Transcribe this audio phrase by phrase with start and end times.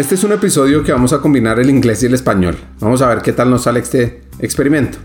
[0.00, 2.56] Este es un episodio que vamos a combinar el inglés y el español.
[2.80, 4.96] Vamos a ver qué tal nos sale este experimento.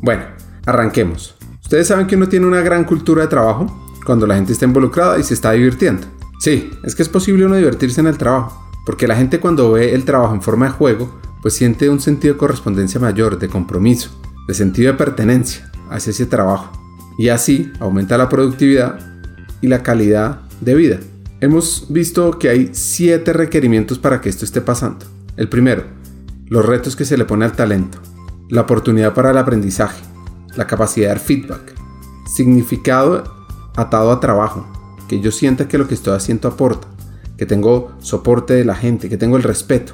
[0.00, 0.22] Bueno,
[0.64, 1.34] arranquemos.
[1.60, 5.18] Ustedes saben que uno tiene una gran cultura de trabajo cuando la gente está involucrada
[5.18, 6.06] y se está divirtiendo.
[6.38, 9.92] Sí, es que es posible uno divertirse en el trabajo, porque la gente cuando ve
[9.92, 14.10] el trabajo en forma de juego, pues siente un sentido de correspondencia mayor, de compromiso,
[14.46, 16.70] de sentido de pertenencia hacia ese trabajo.
[17.18, 19.00] Y así aumenta la productividad
[19.60, 21.00] y la calidad de vida.
[21.44, 25.04] Hemos visto que hay siete requerimientos para que esto esté pasando.
[25.36, 25.84] El primero,
[26.46, 27.98] los retos que se le pone al talento,
[28.48, 30.02] la oportunidad para el aprendizaje,
[30.56, 31.74] la capacidad de dar feedback,
[32.34, 33.24] significado
[33.76, 34.66] atado a trabajo,
[35.06, 36.88] que yo sienta que lo que estoy haciendo aporta,
[37.36, 39.92] que tengo soporte de la gente, que tengo el respeto,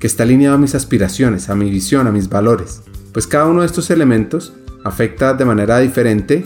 [0.00, 2.82] que está alineado a mis aspiraciones, a mi visión, a mis valores.
[3.12, 6.44] Pues cada uno de estos elementos afecta de manera diferente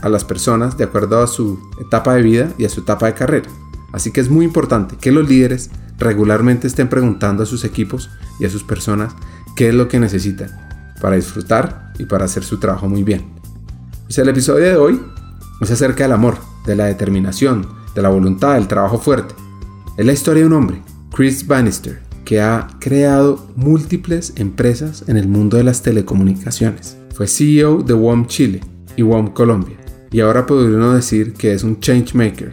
[0.00, 3.12] a las personas de acuerdo a su etapa de vida y a su etapa de
[3.12, 3.50] carrera.
[3.92, 8.46] Así que es muy importante que los líderes regularmente estén preguntando a sus equipos y
[8.46, 9.14] a sus personas
[9.56, 10.50] qué es lo que necesitan
[11.00, 13.24] para disfrutar y para hacer su trabajo muy bien.
[14.04, 15.00] Pues el episodio de hoy
[15.60, 19.34] es acerca del amor, de la determinación, de la voluntad, del trabajo fuerte.
[19.96, 20.82] Es la historia de un hombre,
[21.14, 26.96] Chris Bannister, que ha creado múltiples empresas en el mundo de las telecomunicaciones.
[27.14, 28.60] Fue CEO de WOM Chile
[28.96, 29.76] y WOM Colombia.
[30.12, 32.52] Y ahora podría uno decir que es un change maker,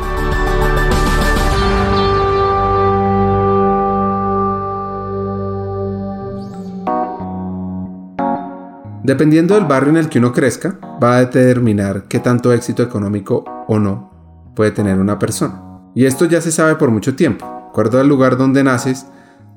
[9.03, 13.43] Dependiendo del barrio en el que uno crezca, va a determinar qué tanto éxito económico
[13.67, 15.63] o no puede tener una persona.
[15.95, 17.45] Y esto ya se sabe por mucho tiempo.
[17.69, 19.07] Acuerdo al lugar donde naces,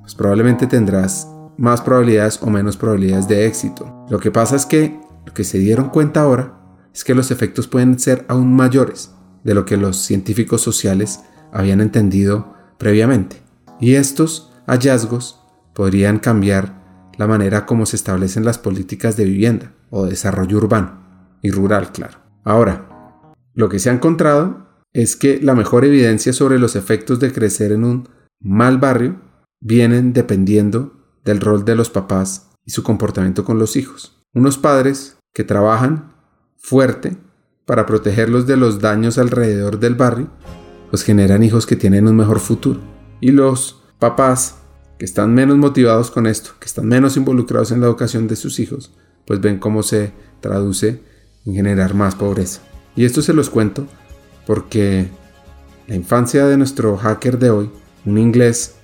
[0.01, 1.29] pues probablemente tendrás
[1.59, 4.07] más probabilidades o menos probabilidades de éxito.
[4.09, 6.55] Lo que pasa es que lo que se dieron cuenta ahora
[6.95, 9.13] es que los efectos pueden ser aún mayores
[9.43, 11.21] de lo que los científicos sociales
[11.53, 13.43] habían entendido previamente.
[13.79, 15.41] Y estos hallazgos
[15.75, 16.84] podrían cambiar
[17.17, 22.19] la manera como se establecen las políticas de vivienda o desarrollo urbano y rural, claro.
[22.45, 27.33] Ahora, lo que se ha encontrado es que la mejor evidencia sobre los efectos de
[27.33, 28.09] crecer en un
[28.41, 29.21] mal barrio
[29.61, 30.93] vienen dependiendo
[31.25, 34.21] del rol de los papás y su comportamiento con los hijos.
[34.35, 36.13] Unos padres que trabajan
[36.57, 37.17] fuerte
[37.67, 40.29] para protegerlos de los daños alrededor del barrio,
[40.91, 42.81] pues generan hijos que tienen un mejor futuro.
[43.21, 44.59] Y los papás
[44.99, 48.61] que están menos motivados con esto, que están menos involucrados en la educación de sus
[48.61, 48.93] hijos,
[49.27, 51.01] pues ven cómo se traduce
[51.47, 52.61] en generar más pobreza.
[52.97, 53.87] Y esto se los cuento
[54.47, 55.09] porque
[55.87, 57.71] la infancia de nuestro hacker de hoy,
[58.05, 58.77] un inglés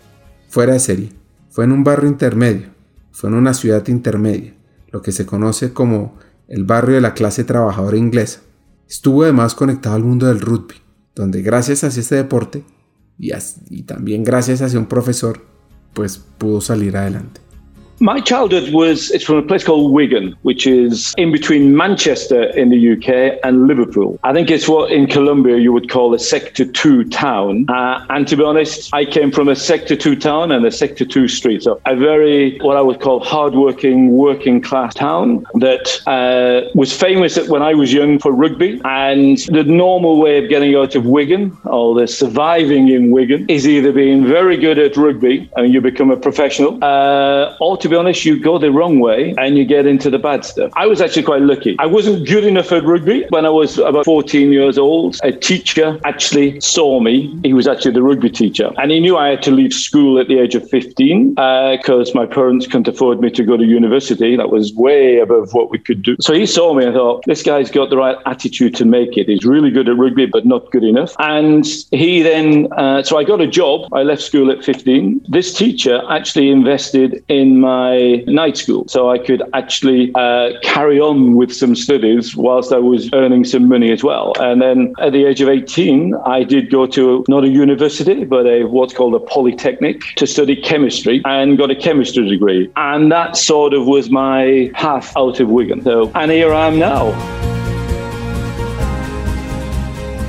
[0.48, 1.12] fuera de serie,
[1.50, 2.68] fue en un barrio intermedio,
[3.12, 4.54] fue en una ciudad intermedia,
[4.90, 8.40] lo que se conoce como el barrio de la clase trabajadora inglesa.
[8.88, 10.74] Estuvo además conectado al mundo del rugby,
[11.14, 12.64] donde gracias a este deporte
[13.18, 15.40] y, también gracias a un profesor,
[15.94, 17.40] pues pudo salir adelante.
[18.02, 22.70] My childhood was it's from a place called Wigan, which is in between Manchester in
[22.70, 24.18] the UK and Liverpool.
[24.24, 27.66] I think it's what in Colombia you would call a Sector 2 town.
[27.68, 31.04] Uh, and to be honest, I came from a Sector 2 town and a Sector
[31.04, 31.62] 2 street.
[31.62, 36.96] So a very, what I would call hardworking, working working class town that uh, was
[36.96, 38.80] famous when I was young for rugby.
[38.84, 43.66] And the normal way of getting out of Wigan or the surviving in Wigan is
[43.68, 47.96] either being very good at rugby and you become a professional uh, or to be
[47.96, 50.72] honest, you go the wrong way and you get into the bad stuff.
[50.76, 51.76] I was actually quite lucky.
[51.78, 55.18] I wasn't good enough at rugby when I was about 14 years old.
[55.22, 57.38] A teacher actually saw me.
[57.42, 60.28] He was actually the rugby teacher and he knew I had to leave school at
[60.28, 64.36] the age of 15 because uh, my parents couldn't afford me to go to university.
[64.36, 66.16] That was way above what we could do.
[66.20, 69.28] So he saw me and thought, this guy's got the right attitude to make it.
[69.28, 71.14] He's really good at rugby, but not good enough.
[71.18, 73.92] And he then, uh, so I got a job.
[73.92, 75.26] I left school at 15.
[75.28, 78.82] This teacher actually invested in my my night school.
[78.94, 83.64] So I could actually uh, carry on with some studies whilst I was earning some
[83.74, 84.26] money as well.
[84.46, 87.02] And then at the age of 18, I did go to
[87.34, 91.78] not a university, but a what's called a polytechnic to study chemistry and got a
[91.86, 92.62] chemistry degree.
[92.76, 95.80] And that sort of was my path out of Wigan.
[95.82, 97.04] So, and here I am now.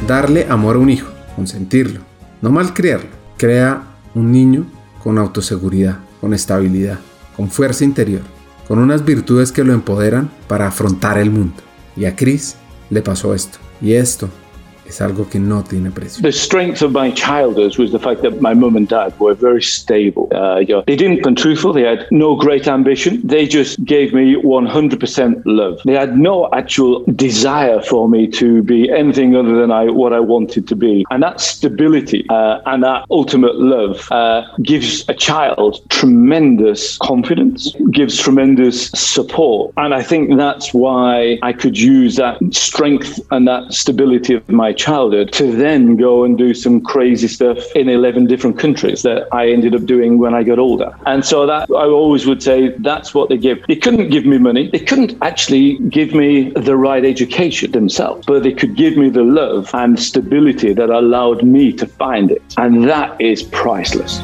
[0.07, 1.99] Darle amor a un hijo, consentirlo,
[2.41, 3.81] no malcriarlo, crea
[4.15, 4.65] un niño
[5.03, 6.99] con autoseguridad, con estabilidad
[7.35, 8.21] con fuerza interior,
[8.67, 11.61] con unas virtudes que lo empoderan para afrontar el mundo.
[11.95, 12.55] Y a Chris
[12.89, 13.57] le pasó esto.
[13.81, 14.29] Y esto
[14.91, 16.21] es algo que no tiene precio.
[16.21, 19.61] The strength of my childhood was the fact that my mum and dad were very
[19.61, 20.27] stable.
[20.33, 21.73] Uh, you know, they didn't come truthful.
[21.73, 23.21] They had no great ambition.
[23.23, 25.79] They just gave me 100% love.
[25.85, 30.19] They had no actual desire for me to be anything other than I, what I
[30.19, 31.05] wanted to be.
[31.09, 38.17] And that stability uh, and that ultimate love uh, gives a child tremendous confidence, gives
[38.17, 39.73] tremendous support.
[39.77, 44.73] And I think that's why I could use that strength and that stability of my
[44.81, 49.51] childhood to then go and do some crazy stuff in 11 different countries that I
[49.55, 50.89] ended up doing when I got older.
[51.05, 53.57] And so that I always would say that's what they give.
[53.67, 54.69] They couldn't give me money.
[54.75, 59.23] They couldn't actually give me the right education themselves, but they could give me the
[59.23, 62.41] love and stability that allowed me to find it.
[62.57, 64.21] And that is priceless.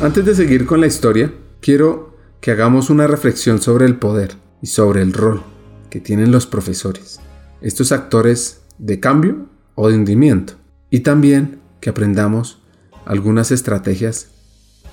[0.00, 4.66] Antes de seguir con la historia, quiero que hagamos una reflexión sobre el poder y
[4.66, 5.53] sobre el rol
[5.94, 7.20] que tienen los profesores,
[7.60, 9.46] estos actores de cambio
[9.76, 10.54] o de hundimiento,
[10.90, 12.60] y también que aprendamos
[13.06, 14.26] algunas estrategias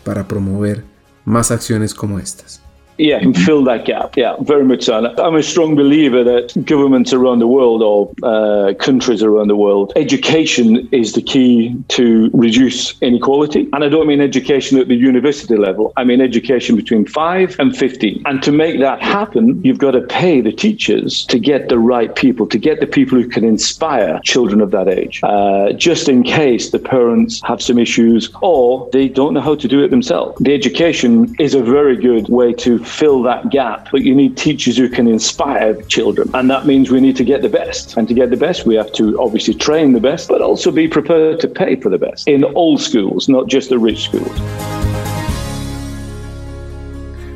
[0.03, 0.83] para promover
[1.25, 2.61] más acciones como estas.
[3.01, 4.15] Yeah, can fill that gap.
[4.15, 4.93] Yeah, very much so.
[5.17, 9.91] I'm a strong believer that governments around the world or uh, countries around the world,
[9.95, 13.67] education is the key to reduce inequality.
[13.73, 15.93] And I don't mean education at the university level.
[15.97, 18.21] I mean education between five and 15.
[18.25, 22.15] And to make that happen, you've got to pay the teachers to get the right
[22.15, 26.23] people, to get the people who can inspire children of that age, uh, just in
[26.23, 30.37] case the parents have some issues or they don't know how to do it themselves.
[30.41, 34.77] The education is a very good way to fill that gap, but you need teachers
[34.77, 36.29] who can inspire children.
[36.33, 37.97] And that means we need to get the best.
[37.97, 40.87] And to get the best, we have to obviously train the best, but also be
[40.87, 44.31] prepared to pay for the best in all schools, not just the rich schools.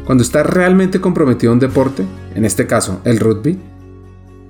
[0.05, 2.05] Cuando estás realmente comprometido a un deporte,
[2.35, 3.57] en este caso el rugby,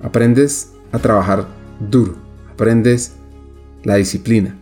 [0.02, 1.46] aprendes a trabajar
[1.80, 2.16] duro,
[2.52, 3.16] aprendes
[3.82, 4.54] la disciplina,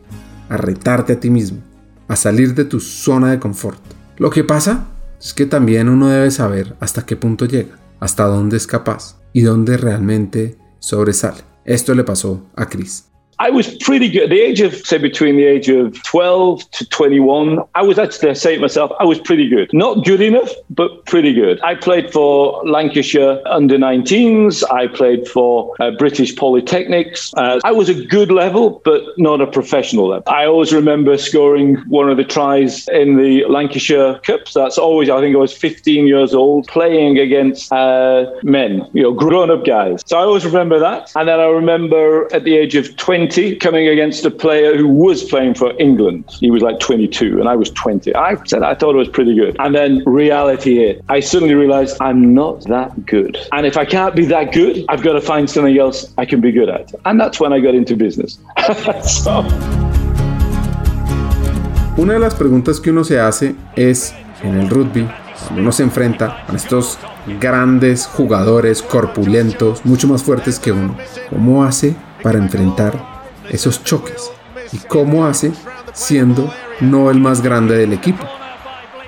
[0.48, 1.58] a retarte a ti mismo,
[2.06, 3.80] a salir de tu zona de confort.
[4.18, 4.86] Lo que pasa
[5.24, 9.40] es que también uno debe saber hasta qué punto llega, hasta dónde es capaz y
[9.40, 11.40] dónde realmente sobresale.
[11.64, 13.06] Esto le pasó a Chris.
[13.38, 14.24] I was pretty good.
[14.24, 18.30] At the age of, say, between the age of 12 to 21, I was actually,
[18.30, 19.70] I say it myself, I was pretty good.
[19.72, 21.60] Not good enough, but pretty good.
[21.62, 24.62] I played for Lancashire under 19s.
[24.70, 27.34] I played for uh, British Polytechnics.
[27.36, 30.32] Uh, I was a good level, but not a professional level.
[30.32, 34.54] I always remember scoring one of the tries in the Lancashire Cups.
[34.54, 39.12] That's always, I think I was 15 years old, playing against uh, men, you know,
[39.12, 40.02] grown up guys.
[40.06, 41.12] So I always remember that.
[41.16, 44.86] And then I remember at the age of 20, 20 coming against a player who
[44.86, 46.24] was playing for England.
[46.40, 48.14] He was like 22 and I was 20.
[48.14, 49.56] I said I thought it was pretty good.
[49.60, 51.02] And then reality hit.
[51.08, 53.38] I suddenly realized I'm not that good.
[53.52, 56.42] And if I can't be that good, I've got to find something else I can
[56.42, 56.92] be good at.
[57.06, 58.38] And that's when I got into business.
[59.02, 59.42] so.
[61.96, 65.08] Una de las preguntas que uno se hace es en el rugby,
[65.44, 66.98] cuando uno se enfrenta a estos
[67.40, 70.96] grandes jugadores corpulentos, mucho más fuertes que uno,
[71.30, 73.13] ¿cómo hace para enfrentar
[73.50, 74.30] esos choques
[74.72, 75.52] y cómo hace
[75.92, 78.28] siendo no el más grande del equipo.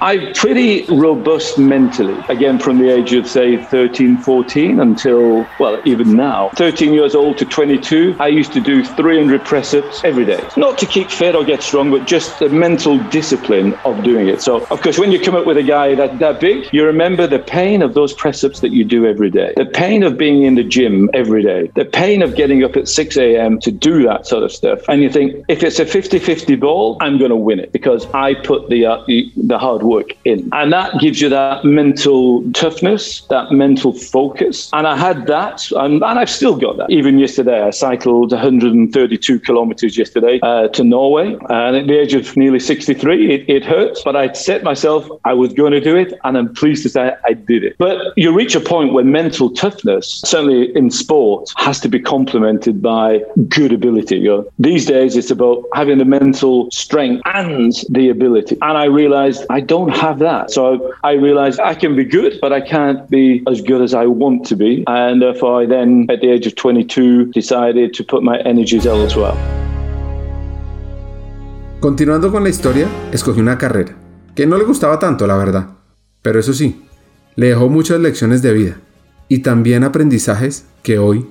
[0.00, 6.14] I'm pretty robust mentally, again, from the age of, say, 13, 14 until, well, even
[6.16, 6.50] now.
[6.56, 10.46] 13 years old to 22, I used to do 300 press ups every day.
[10.56, 14.42] Not to keep fit or get strong, but just the mental discipline of doing it.
[14.42, 17.26] So, of course, when you come up with a guy that, that big, you remember
[17.26, 20.42] the pain of those press ups that you do every day, the pain of being
[20.42, 23.58] in the gym every day, the pain of getting up at 6 a.m.
[23.60, 24.80] to do that sort of stuff.
[24.88, 28.06] And you think, if it's a 50 50 ball, I'm going to win it because
[28.12, 30.48] I put the, uh, the, the hard work in.
[30.52, 34.70] And that gives you that mental toughness, that mental focus.
[34.72, 36.90] And I had that, and, and I've still got that.
[36.90, 41.36] Even yesterday, I cycled 132 kilometers yesterday uh, to Norway.
[41.48, 45.32] And at the age of nearly 63, it, it hurt, but I'd set myself, I
[45.32, 47.76] was going to do it, and I'm pleased to say I did it.
[47.78, 52.82] But you reach a point where mental toughness, certainly in sport, has to be complemented
[52.82, 54.18] by good ability.
[54.18, 58.56] You know, these days, it's about having the mental strength and the ability.
[58.62, 60.50] And I realized I don't have have that.
[60.50, 64.06] So I realized I can be good, but I can't be as good as I
[64.06, 64.84] want to be.
[64.86, 69.34] And therefore, I then, at the age of 22, decided to put my energies elsewhere.
[71.80, 73.94] Continuando con la historia, escogí una carrera
[74.34, 75.68] que no le gustaba tanto, la verdad.
[76.22, 76.82] Pero eso sí,
[77.36, 78.80] le dejó muchas lecciones de vida
[79.28, 81.26] y también aprendizajes que hoy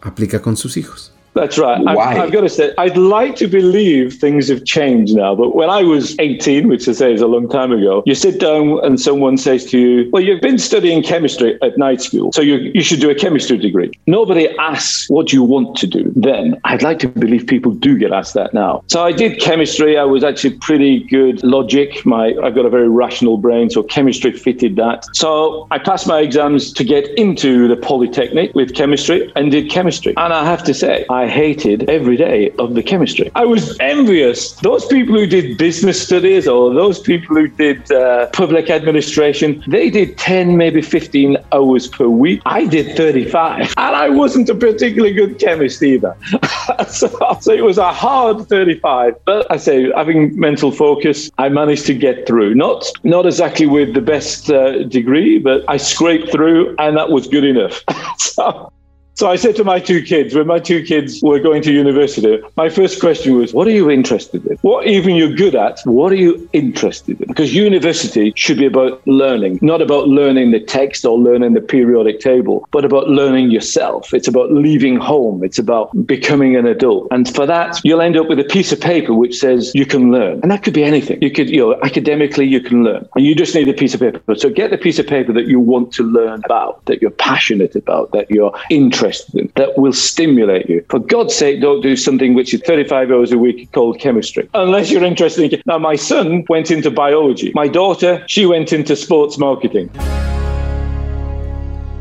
[0.00, 1.15] aplica con sus hijos.
[1.36, 1.78] That's right.
[1.82, 1.92] Why?
[1.92, 5.34] I've, I've, got to say, I'd like to believe things have changed now.
[5.34, 8.40] But when I was 18, which I say is a long time ago, you sit
[8.40, 12.40] down and someone says to you, Well, you've been studying chemistry at night school, so
[12.40, 13.92] you, you should do a chemistry degree.
[14.06, 16.58] Nobody asks what you want to do then.
[16.64, 18.82] I'd like to believe people do get asked that now.
[18.86, 19.98] So I did chemistry.
[19.98, 22.06] I was actually pretty good logic.
[22.06, 25.04] My I've got a very rational brain, so chemistry fitted that.
[25.14, 30.14] So I passed my exams to get into the Polytechnic with chemistry and did chemistry.
[30.16, 33.30] And I have to say, I hated every day of the chemistry.
[33.34, 34.52] I was envious.
[34.52, 39.90] Those people who did business studies or those people who did uh, public administration, they
[39.90, 42.40] did 10, maybe 15 hours per week.
[42.46, 43.74] I did 35.
[43.76, 46.16] And I wasn't a particularly good chemist either.
[46.88, 47.08] so,
[47.40, 49.14] so it was a hard 35.
[49.24, 52.54] But I say, having mental focus, I managed to get through.
[52.54, 57.26] Not, not exactly with the best uh, degree, but I scraped through and that was
[57.26, 57.82] good enough.
[58.18, 58.72] so,
[59.16, 62.38] so I said to my two kids, when my two kids were going to university,
[62.54, 64.58] my first question was, What are you interested in?
[64.58, 67.26] What even you're good at, what are you interested in?
[67.26, 72.20] Because university should be about learning, not about learning the text or learning the periodic
[72.20, 74.12] table, but about learning yourself.
[74.12, 77.08] It's about leaving home, it's about becoming an adult.
[77.10, 80.12] And for that, you'll end up with a piece of paper which says you can
[80.12, 80.40] learn.
[80.42, 81.22] And that could be anything.
[81.22, 83.08] You could, you know, academically, you can learn.
[83.16, 84.34] And you just need a piece of paper.
[84.34, 87.74] So get the piece of paper that you want to learn about, that you're passionate
[87.74, 90.84] about, that you're interested in, that will stimulate you.
[90.88, 94.90] For God's sake, don't do something which is 35 hours a week called chemistry, unless
[94.90, 95.62] you're interested in.
[95.66, 97.52] Now, my son went into biology.
[97.54, 99.90] My daughter, she went into sports marketing.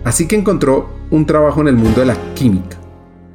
[0.03, 2.77] Así que encontró un trabajo en el mundo de la química.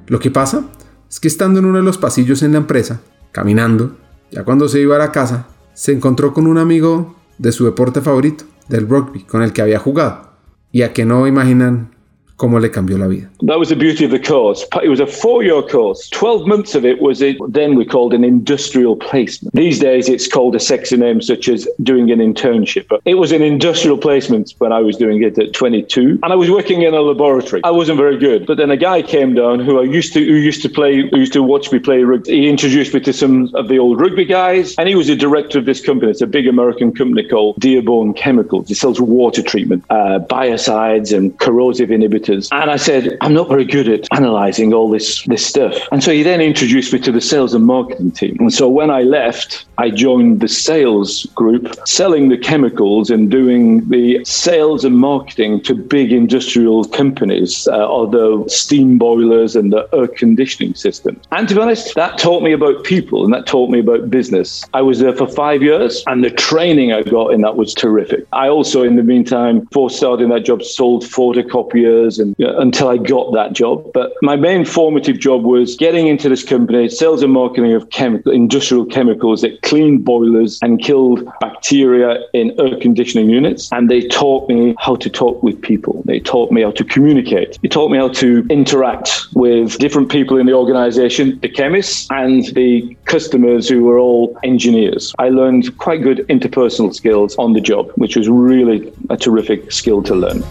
[0.07, 0.65] Lo que pasa
[1.09, 3.01] es que estando en uno de los pasillos en la empresa,
[3.33, 3.97] caminando,
[4.31, 8.01] ya cuando se iba a la casa, se encontró con un amigo de su deporte
[8.01, 10.31] favorito, del rugby, con el que había jugado.
[10.71, 11.97] Y a que no imaginan
[12.41, 13.31] cómo le cambió la vida.
[13.43, 14.67] That was the beauty of the course.
[14.83, 16.09] It was a four-year course.
[16.09, 17.37] Twelve months of it was it.
[17.49, 19.55] Then we called an industrial placement.
[19.55, 22.87] These days, it's called a sexy name such as doing an internship.
[22.89, 26.35] But it was an industrial placement when I was doing it at 22, and I
[26.35, 27.61] was working in a laboratory.
[27.63, 30.37] I wasn't very good, but then a guy came down who I used to who
[30.37, 32.41] used to play who used to watch me play rugby.
[32.41, 35.59] He introduced me to some of the old rugby guys, and he was a director
[35.59, 36.11] of this company.
[36.11, 38.71] It's a big American company called Dearborn Chemicals.
[38.71, 43.65] It sells water treatment, uh, biocides, and corrosive inhibitors and I said, I'm not very
[43.65, 45.75] good at analyzing all this, this stuff.
[45.93, 48.37] And so he then introduced me to the sales and marketing team.
[48.41, 53.89] And so when I left, I joined the sales group, selling the chemicals and doing
[53.89, 60.75] the sales and marketing to big industrial companies, uh, steam boilers and the air conditioning
[60.75, 61.21] system.
[61.33, 64.65] And to be honest, that taught me about people and that taught me about business.
[64.75, 68.27] I was there for five years and the training I got in that was terrific.
[68.33, 72.89] I also, in the meantime, before starting that job, sold photocopiers and you know, until
[72.89, 73.91] I got that job.
[73.93, 78.33] But my main formative job was getting into this company, sales and marketing of chemical,
[78.33, 83.71] industrial chemicals that cleaned boilers and killed bacteria in air conditioning units.
[83.73, 86.03] And they taught me how to talk with people.
[86.05, 87.59] They taught me how to communicate.
[87.63, 92.45] They taught me how to interact with different people in the organization, the chemists and
[92.55, 95.15] the customers who were all engineers.
[95.19, 100.03] I learned quite good interpersonal skills on the job, which was really a terrific skill
[100.05, 100.43] to learn.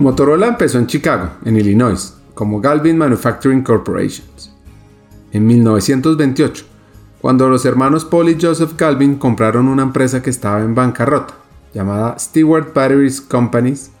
[0.00, 4.26] Motorola empezó en Chicago, en Illinois, como Galvin Manufacturing Corporation.
[5.30, 6.64] En 1928,
[7.20, 11.34] cuando los hermanos Paul y Joseph Galvin compraron una empresa que estaba en bancarrota,
[11.72, 13.92] llamada Stewart Batteries Companies,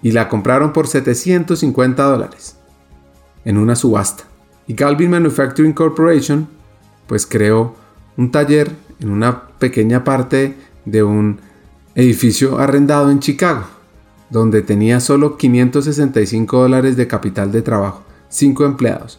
[0.00, 2.56] y la compraron por 750 dólares,
[3.44, 4.24] en una subasta.
[4.66, 6.48] Y Galvin Manufacturing Corporation,
[7.06, 7.74] pues creó
[8.16, 11.40] un taller en una pequeña parte de un
[11.94, 13.75] edificio arrendado en Chicago
[14.30, 19.18] donde tenía solo 565 dólares de capital de trabajo, 5 empleados,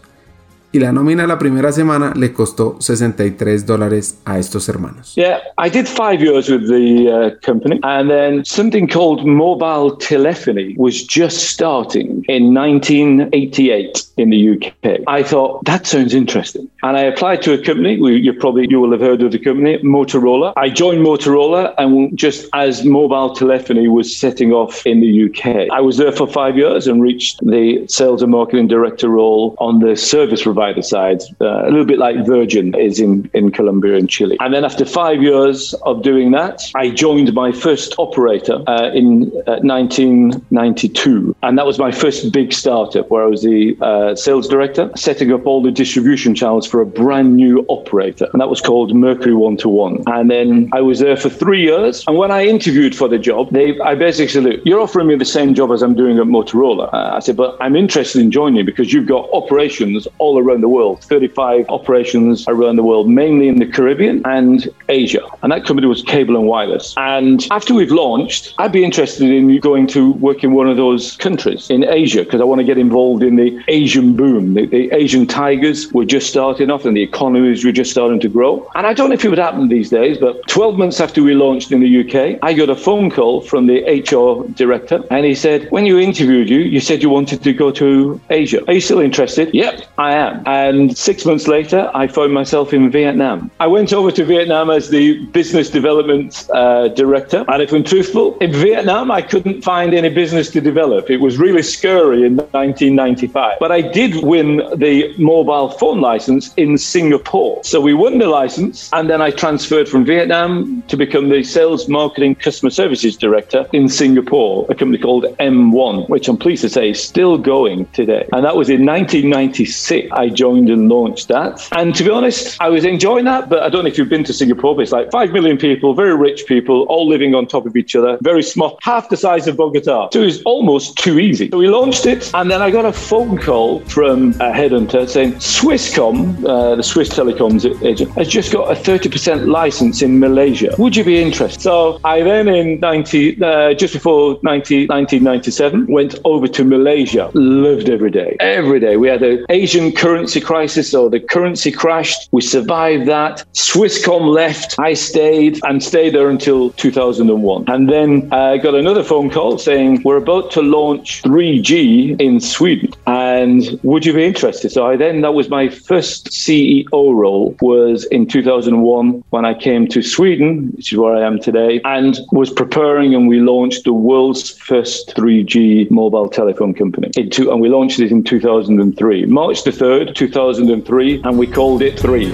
[0.72, 5.16] y la nómina la primera semana le costó 63 dólares a estos hermanos.
[5.16, 10.76] Yeah, I did five years with the uh, company, and then something called mobile telephony
[10.78, 15.02] was just starting in 1988 in the UK.
[15.08, 17.96] I thought that sounds interesting, and I applied to a company.
[17.96, 20.54] You probably you will have heard of the company, Motorola.
[20.56, 25.82] I joined Motorola, and just as mobile telephony was setting off in the UK, I
[25.82, 29.96] was there for five years and reached the sales and marketing director role on the
[29.96, 34.38] service provider side, uh, a little bit like Virgin is in, in Colombia and Chile.
[34.40, 39.32] And then after five years of doing that, I joined my first operator uh, in
[39.48, 41.36] uh, 1992.
[41.44, 43.78] And that was my first big startup where I was the
[44.16, 48.28] sales director, setting up all the distribution channels for a brand new operator.
[48.32, 50.04] And that was called Mercury One to One.
[50.08, 52.04] And then I was there for three years.
[52.08, 55.16] And when I interviewed for the job, they, I basically said, Look, you're offering me
[55.16, 56.94] the same job as I'm doing at Motorola.
[56.94, 60.62] Uh, I said, But I'm interested in joining you because you've got operations all around
[60.62, 65.26] the world 35 operations around the world, mainly in the Caribbean and Asia.
[65.44, 66.94] And that company was Cable and Wireless.
[66.98, 71.18] And after we've launched, I'd be interested in going to work in one of those
[71.18, 73.60] countries in Asia because I want to get involved in the
[73.98, 74.54] Asian boom.
[74.54, 78.30] The, the, Asian tigers were just starting off and the economies were just starting to
[78.30, 78.70] grow.
[78.76, 81.34] And I don't know if it would happen these days, but 12 months after we
[81.34, 85.34] launched in the UK, I got a phone call from the HR director and he
[85.34, 88.64] said, When you interviewed you, you said you wanted to go to Asia.
[88.68, 89.54] Are you still interested?
[89.54, 90.44] Yep, I am.
[90.46, 93.50] And six months later, I found myself in Vietnam.
[93.60, 97.46] I went over to Vietnam as the business development uh, director.
[97.48, 101.10] And if I'm truthful, in Vietnam, I couldn't find any business to develop.
[101.10, 103.58] It was really scary in 1995.
[103.60, 107.64] But I did win the mobile phone license in Singapore.
[107.64, 111.88] So we won the license, and then I transferred from Vietnam to become the sales,
[111.88, 116.92] marketing, customer services director in Singapore, a company called M1, which I'm pleased to say
[116.92, 118.28] is still going today.
[118.34, 120.12] And that was in 1996.
[120.12, 121.68] I joined and launched that.
[121.72, 124.24] And to be honest, I was enjoying that, but I don't know if you've been
[124.26, 127.66] to Singapore, but it's like 5 million people, very rich people, all living on top
[127.66, 130.10] of each other, very small, half the size of Bogota.
[130.12, 131.50] So it was almost too easy.
[131.50, 135.34] So we launched it, and then I got a phone call from a headhunter saying
[135.34, 140.74] Swisscom, uh, the Swiss telecoms agent, has just got a 30% license in Malaysia.
[140.78, 141.62] Would you be interested?
[141.62, 147.32] So I then, in 90, uh, just before 90, 1997, went over to Malaysia.
[147.34, 148.36] Lived every day.
[148.40, 148.98] Every day.
[148.98, 152.30] We had an Asian currency crisis, so the currency crashed.
[152.32, 153.44] We survived that.
[153.54, 154.76] Swisscom left.
[154.80, 157.66] I stayed and stayed there until 2001.
[157.68, 162.94] And then I got another phone call saying, We're about to launch 3G in Sweden.
[163.06, 164.72] And would you be interested?
[164.72, 169.88] So I then, that was my first CEO role, was in 2001 when I came
[169.88, 173.94] to Sweden, which is where I am today, and was preparing and we launched the
[173.94, 177.10] world's first 3G mobile telephone company.
[177.30, 182.00] Two, and we launched it in 2003, March the 3rd, 2003, and we called it
[182.00, 182.32] 3.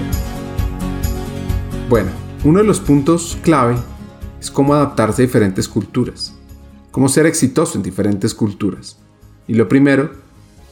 [1.88, 2.10] Bueno,
[2.44, 3.76] uno de los puntos clave
[4.40, 6.34] es cómo adaptarse a diferentes culturas,
[6.90, 8.98] cómo ser exitoso en diferentes culturas.
[9.46, 10.23] Y lo primero,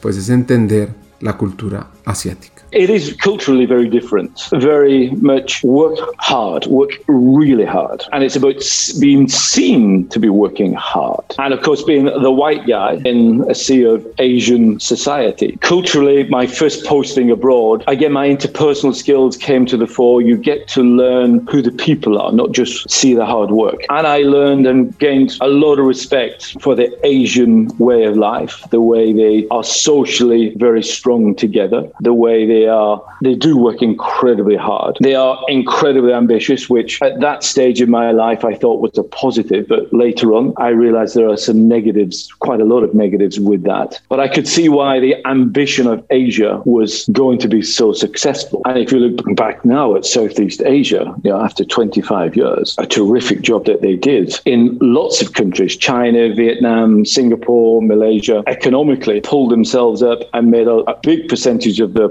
[0.03, 2.52] pues es entender la cultura asiática.
[2.73, 4.49] It is culturally very different.
[4.53, 8.03] Very much work hard, work really hard.
[8.11, 8.55] And it's about
[8.99, 11.23] being seen to be working hard.
[11.37, 15.57] And of course, being the white guy in a sea of Asian society.
[15.61, 20.21] Culturally, my first posting abroad, again, my interpersonal skills came to the fore.
[20.21, 23.85] You get to learn who the people are, not just see the hard work.
[23.89, 28.63] And I learned and gained a lot of respect for the Asian way of life,
[28.71, 33.81] the way they are socially very strong together, the way they are they do work
[33.81, 34.97] incredibly hard.
[34.99, 39.03] They are incredibly ambitious, which at that stage in my life I thought was a
[39.03, 43.39] positive, but later on I realized there are some negatives, quite a lot of negatives
[43.39, 43.99] with that.
[44.09, 48.61] But I could see why the ambition of Asia was going to be so successful.
[48.65, 52.85] And if you look back now at Southeast Asia, you know, after 25 years, a
[52.85, 59.51] terrific job that they did in lots of countries, China, Vietnam, Singapore, Malaysia, economically pulled
[59.51, 62.09] themselves up and made a, a big percentage of their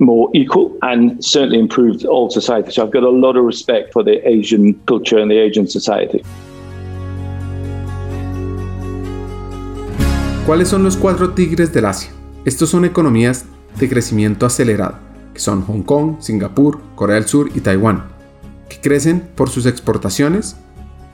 [0.00, 2.70] more equal and certainly improved all society.
[2.70, 6.22] So I've got a lot of respect for the Asian culture and the Asian society.
[10.46, 12.10] ¿Cuáles son los cuatro tigres del Asia?
[12.44, 13.46] Estos son economías
[13.80, 14.94] de crecimiento acelerado,
[15.34, 18.04] que son Hong Kong, Singapur, Corea del Sur y Taiwán,
[18.68, 20.56] que crecen por sus exportaciones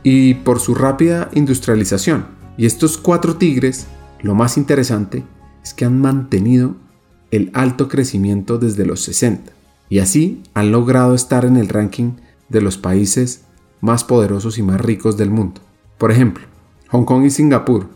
[0.02, 2.26] y por su rápida industrialización.
[2.58, 3.86] Y estos cuatro tigres,
[4.20, 5.24] lo más interesante,
[5.62, 6.74] es que han mantenido
[7.32, 9.52] el alto crecimiento desde los 60
[9.88, 12.12] y así han logrado estar en el ranking
[12.48, 13.44] de los países
[13.80, 15.60] más poderosos y más ricos del mundo.
[15.98, 16.44] Por ejemplo,
[16.90, 17.88] Hong Kong y Singapur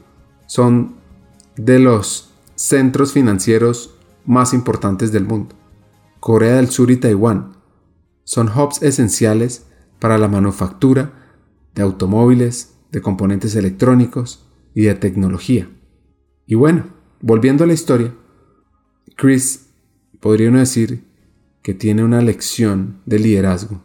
[0.47, 0.97] son
[1.57, 3.95] de los centros financieros
[4.25, 5.55] más importantes del mundo.
[6.19, 7.53] Corea del Sur y Taiwán
[8.25, 9.67] son hubs esenciales
[10.01, 11.13] para la manufactura
[11.75, 15.69] de automóviles, de componentes electrónicos y de tecnología.
[16.47, 16.87] Y bueno,
[17.21, 18.15] volviendo a la historia,
[19.17, 19.67] Chris
[20.21, 21.03] podría uno decir
[21.63, 23.83] que tiene una lección de liderazgo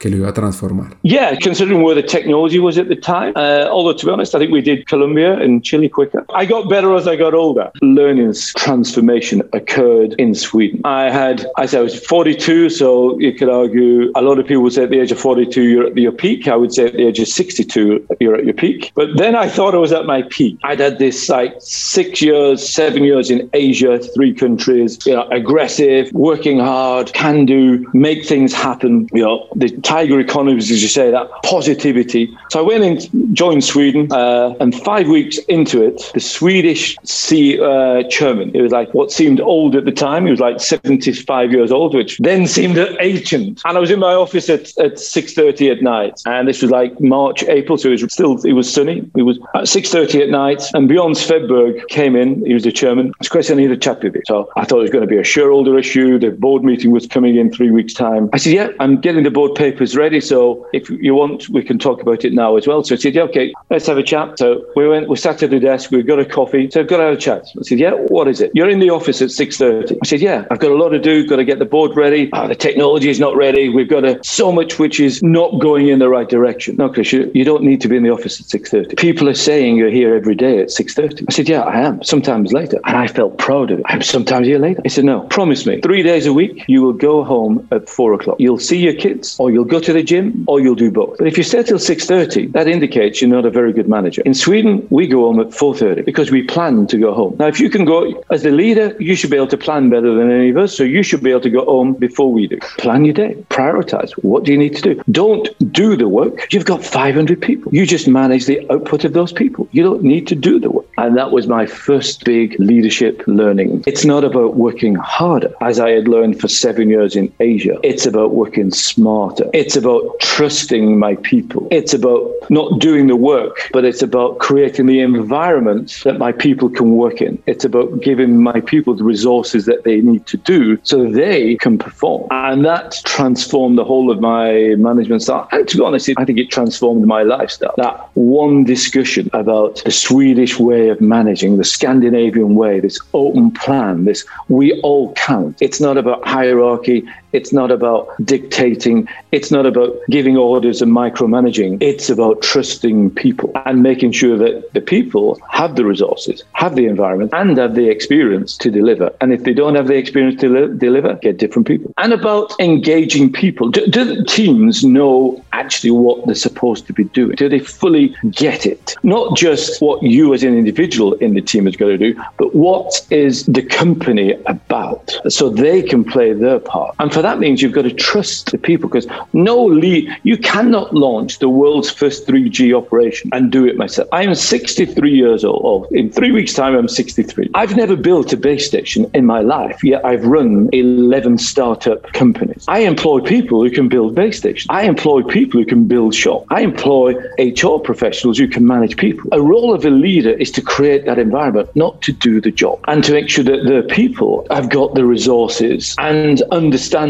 [0.00, 0.96] que lo iba a transformar.
[1.02, 3.34] Yeah, considering where the technology was at the time.
[3.36, 6.24] Uh, although, to be honest, I think we did Colombia and Chile quicker.
[6.34, 7.70] I got better as I got older.
[7.82, 10.80] Learning's transformation occurred in Sweden.
[10.84, 14.62] I had, I said I was 42, so you could argue a lot of people
[14.62, 16.48] would say at the age of 42 you're at your peak.
[16.48, 18.92] I would say at the age of 62 you're at your peak.
[18.94, 20.58] But then I thought I was at my peak.
[20.64, 26.10] I'd had this like six years, seven years in Asia, three countries, you know, aggressive,
[26.14, 29.06] working hard, can do, make things happen.
[29.12, 32.32] You know, the tiger economies, as you say, that positivity.
[32.50, 37.60] So I went and joined Sweden, uh, and five weeks into it, the Swedish sea
[37.60, 40.26] uh, chairman, it was like what seemed old at the time.
[40.26, 43.60] He was like 75 years old, which then seemed ancient.
[43.64, 47.00] And I was in my office at, at 6.30 at night, and this was like
[47.00, 49.10] March, April, so it was still, it was sunny.
[49.16, 52.46] It was at 6.30 at night, and Bjorn Svedberg came in.
[52.46, 53.12] He was the chairman.
[53.18, 54.14] It's Chris, I need a chat with.
[54.26, 56.18] So I thought it was going to be a shareholder issue.
[56.18, 58.30] The board meeting was coming in three weeks' time.
[58.32, 60.20] I said, yeah, I'm getting the board papers ready.
[60.20, 62.84] So if you want, we can talk about it now as well.
[62.84, 64.38] So I said, yeah, okay, let's have a chat.
[64.38, 66.70] So we went, we sat at the desk, we got a coffee.
[66.70, 67.46] So I've got to have a chat.
[67.58, 68.50] I said, yeah, what is it?
[68.54, 69.96] You're in the office at 6.30.
[70.02, 72.28] I said, yeah, I've got a lot to do, got to get the board ready.
[72.34, 73.70] Oh, the technology is not ready.
[73.70, 76.76] We've got a, so much which is not going in the right direction.
[76.76, 78.98] No, Chris, you, you don't need to be in the office at 6.30.
[78.98, 81.24] People are saying you're here every day at 6.30.
[81.26, 82.02] I said, yeah, I am.
[82.02, 82.78] Sometimes later.
[82.84, 83.86] And I felt proud of it.
[83.88, 84.82] I'm sometimes here later.
[84.82, 88.12] He said, no, promise me, three days a week, you will go home at four
[88.12, 88.36] o'clock.
[88.38, 91.18] You'll see your kids or you'll go to the gym or you'll do both.
[91.18, 94.22] But if you stay till 6.30, that indicates you're not a very good manager.
[94.24, 97.36] In Sweden, we go home at 4.30 because we plan to go home.
[97.38, 100.14] Now, if you can go, as the leader, you should be able to plan better
[100.14, 100.76] than any of us.
[100.76, 102.58] So you should be able to go home before we do.
[102.78, 103.34] Plan your day.
[103.50, 104.12] Prioritize.
[104.22, 105.02] What do you need to do?
[105.10, 106.52] Don't do the work.
[106.52, 107.72] You've got 500 people.
[107.74, 109.68] You just manage the output of those people.
[109.72, 110.86] You don't need to do the work.
[110.98, 113.84] And that was my first big leadership learning.
[113.86, 117.78] It's not about working harder, as I had learned for seven years in Asia.
[117.82, 119.48] It's about working smarter.
[119.60, 121.68] It's about trusting my people.
[121.70, 126.70] It's about not doing the work, but it's about creating the environment that my people
[126.70, 127.42] can work in.
[127.46, 131.76] It's about giving my people the resources that they need to do so they can
[131.76, 132.26] perform.
[132.30, 135.46] And that transformed the whole of my management style.
[135.52, 137.74] And to be honest, I think it transformed my lifestyle.
[137.76, 144.06] That one discussion about the Swedish way of managing, the Scandinavian way, this open plan,
[144.06, 145.58] this we all count.
[145.60, 147.06] It's not about hierarchy.
[147.32, 149.08] It's not about dictating.
[149.32, 151.78] It's not about giving orders and micromanaging.
[151.80, 156.86] It's about trusting people and making sure that the people have the resources, have the
[156.86, 159.12] environment, and have the experience to deliver.
[159.20, 161.92] And if they don't have the experience to li- deliver, get different people.
[161.98, 163.70] And about engaging people.
[163.70, 167.36] Do, do teams know actually what they're supposed to be doing?
[167.36, 168.94] Do they fully get it?
[169.02, 172.54] Not just what you as an individual in the team is going to do, but
[172.54, 176.94] what is the company about so they can play their part.
[176.98, 180.94] And for that means you've got to trust the people because no lead, you cannot
[180.94, 184.08] launch the world's first 3G operation and do it myself.
[184.12, 185.86] I am 63 years old.
[185.92, 187.50] In three weeks' time, I'm 63.
[187.54, 192.64] I've never built a base station in my life, yet I've run 11 startup companies.
[192.68, 194.66] I employ people who can build base stations.
[194.70, 196.46] I employ people who can build shops.
[196.50, 199.28] I employ HR professionals who can manage people.
[199.32, 202.80] A role of a leader is to create that environment, not to do the job,
[202.88, 206.42] and to make sure that the people have got the resources and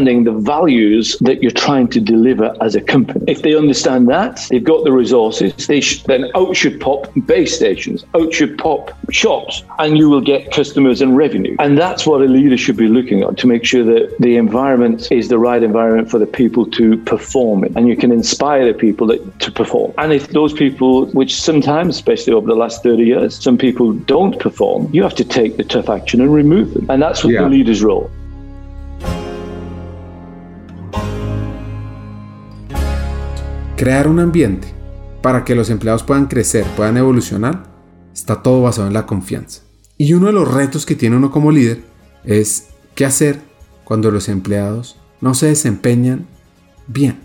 [0.01, 3.23] understanding the values that you're trying to deliver as a company.
[3.27, 7.55] If they understand that, they've got the resources, they sh- then out should pop base
[7.55, 11.55] stations, out should pop shops, and you will get customers and revenue.
[11.59, 15.11] And that's what a leader should be looking at to make sure that the environment
[15.11, 17.77] is the right environment for the people to perform in.
[17.77, 19.93] And you can inspire the people that, to perform.
[19.97, 24.39] And if those people, which sometimes, especially over the last 30 years, some people don't
[24.39, 26.89] perform, you have to take the tough action and remove them.
[26.89, 27.43] And that's what Yeah.
[27.43, 28.09] the leader's role.
[33.81, 34.67] Crear un ambiente
[35.23, 37.63] para que los empleados puedan crecer, puedan evolucionar,
[38.13, 39.63] está todo basado en la confianza.
[39.97, 41.81] Y uno de los retos que tiene uno como líder
[42.23, 43.41] es qué hacer
[43.83, 46.27] cuando los empleados no se desempeñan
[46.85, 47.21] bien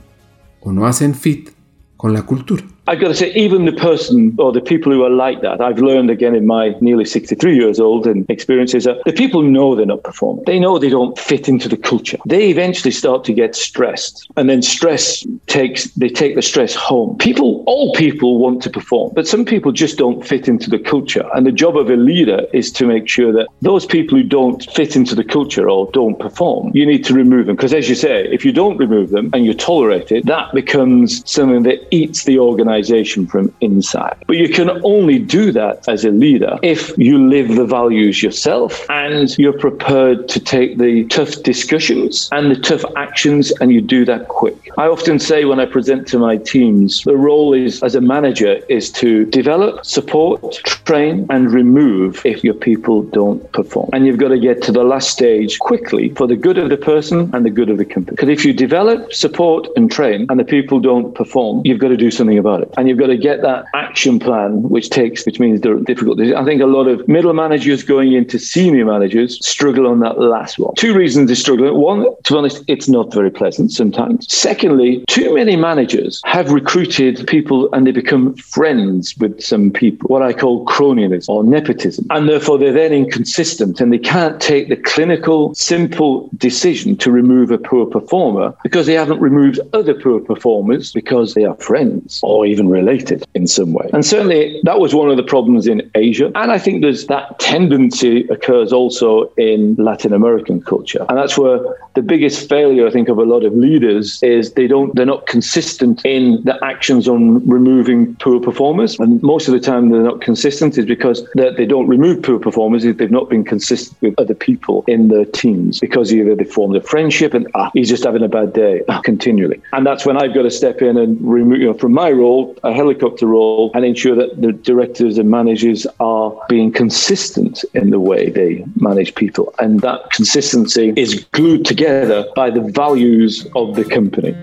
[0.61, 1.51] o no hacen fit
[1.99, 2.64] con la cultura.
[2.88, 5.81] I've got to say, even the person or the people who are like that, I've
[5.81, 9.87] learned again in my nearly 63 years old and experiences that the people know they're
[9.87, 10.44] not performing.
[10.44, 12.18] They know they don't fit into the culture.
[12.27, 17.16] They eventually start to get stressed, and then stress takes they take the stress home.
[17.18, 21.29] People, all people want to perform, but some people just don't fit into the culture.
[21.35, 24.62] And the job of a leader is to make sure that those people who don't
[24.75, 27.57] fit into the culture or don't perform, you need to remove them.
[27.57, 31.29] Because as you say, if you don't remove them and you tolerate it, that becomes
[31.29, 34.17] something that eats the organization organization from inside.
[34.27, 38.89] But you can only do that as a leader if you live the values yourself
[38.91, 44.05] and you're prepared to take the tough discussions and the tough actions and you do
[44.05, 44.57] that quick.
[44.79, 48.61] I often say when I present to my teams, the role is as a manager
[48.69, 53.89] is to develop, support, train and remove if your people don't perform.
[53.93, 56.77] And you've got to get to the last stage quickly for the good of the
[56.77, 58.15] person and the good of the company.
[58.17, 61.97] Because if you develop, support and train and the people don't perform, you've got to
[61.97, 62.65] do something about it.
[62.76, 66.20] And you've got to get that action plan, which takes, which means difficult.
[66.20, 70.59] I think a lot of middle managers going into senior managers struggle on that last
[70.59, 70.74] one.
[70.76, 71.79] Two reasons they struggle.
[71.79, 74.33] One, to be honest, it's not very pleasant sometimes.
[74.33, 80.22] Secondly, too many managers have recruited people and they become friends with some people, what
[80.22, 82.07] I call cronyism or nepotism.
[82.11, 87.50] And therefore, they're then inconsistent and they can't take the clinical, simple decision to remove
[87.50, 92.46] a poor performer because they haven't removed other poor performers because they are friends or
[92.46, 93.88] even related in some way.
[93.92, 96.31] And certainly, that was one of the problems in Asia.
[96.35, 101.05] And I think there's that tendency occurs also in Latin American culture.
[101.09, 101.59] And that's where
[101.95, 105.27] the biggest failure, I think, of a lot of leaders is they don't, they're not
[105.27, 108.99] consistent in the actions on removing poor performers.
[108.99, 112.85] And most of the time, they're not consistent is because they don't remove poor performers
[112.85, 116.77] if they've not been consistent with other people in their teams because either they formed
[116.77, 119.61] a friendship and ah, he's just having a bad day ah, continually.
[119.73, 122.46] And that's when I've got to step in and remove, you know, from my role,
[122.63, 127.99] a helicopter role, and ensure that the directors and managers are being consistent in the
[127.99, 129.53] way they manage people.
[129.59, 134.35] And that consistency is glued together by the values of the company.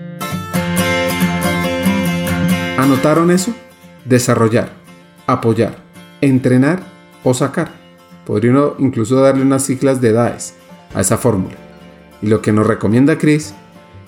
[2.78, 3.54] ¿Anotaron eso?
[4.04, 4.68] Desarrollar,
[5.26, 5.76] apoyar,
[6.20, 6.82] entrenar
[7.22, 7.70] o sacar.
[8.26, 10.54] Podría uno incluso darle unas siglas de edades
[10.94, 11.56] a esa fórmula.
[12.20, 13.54] Y lo que nos recomienda Chris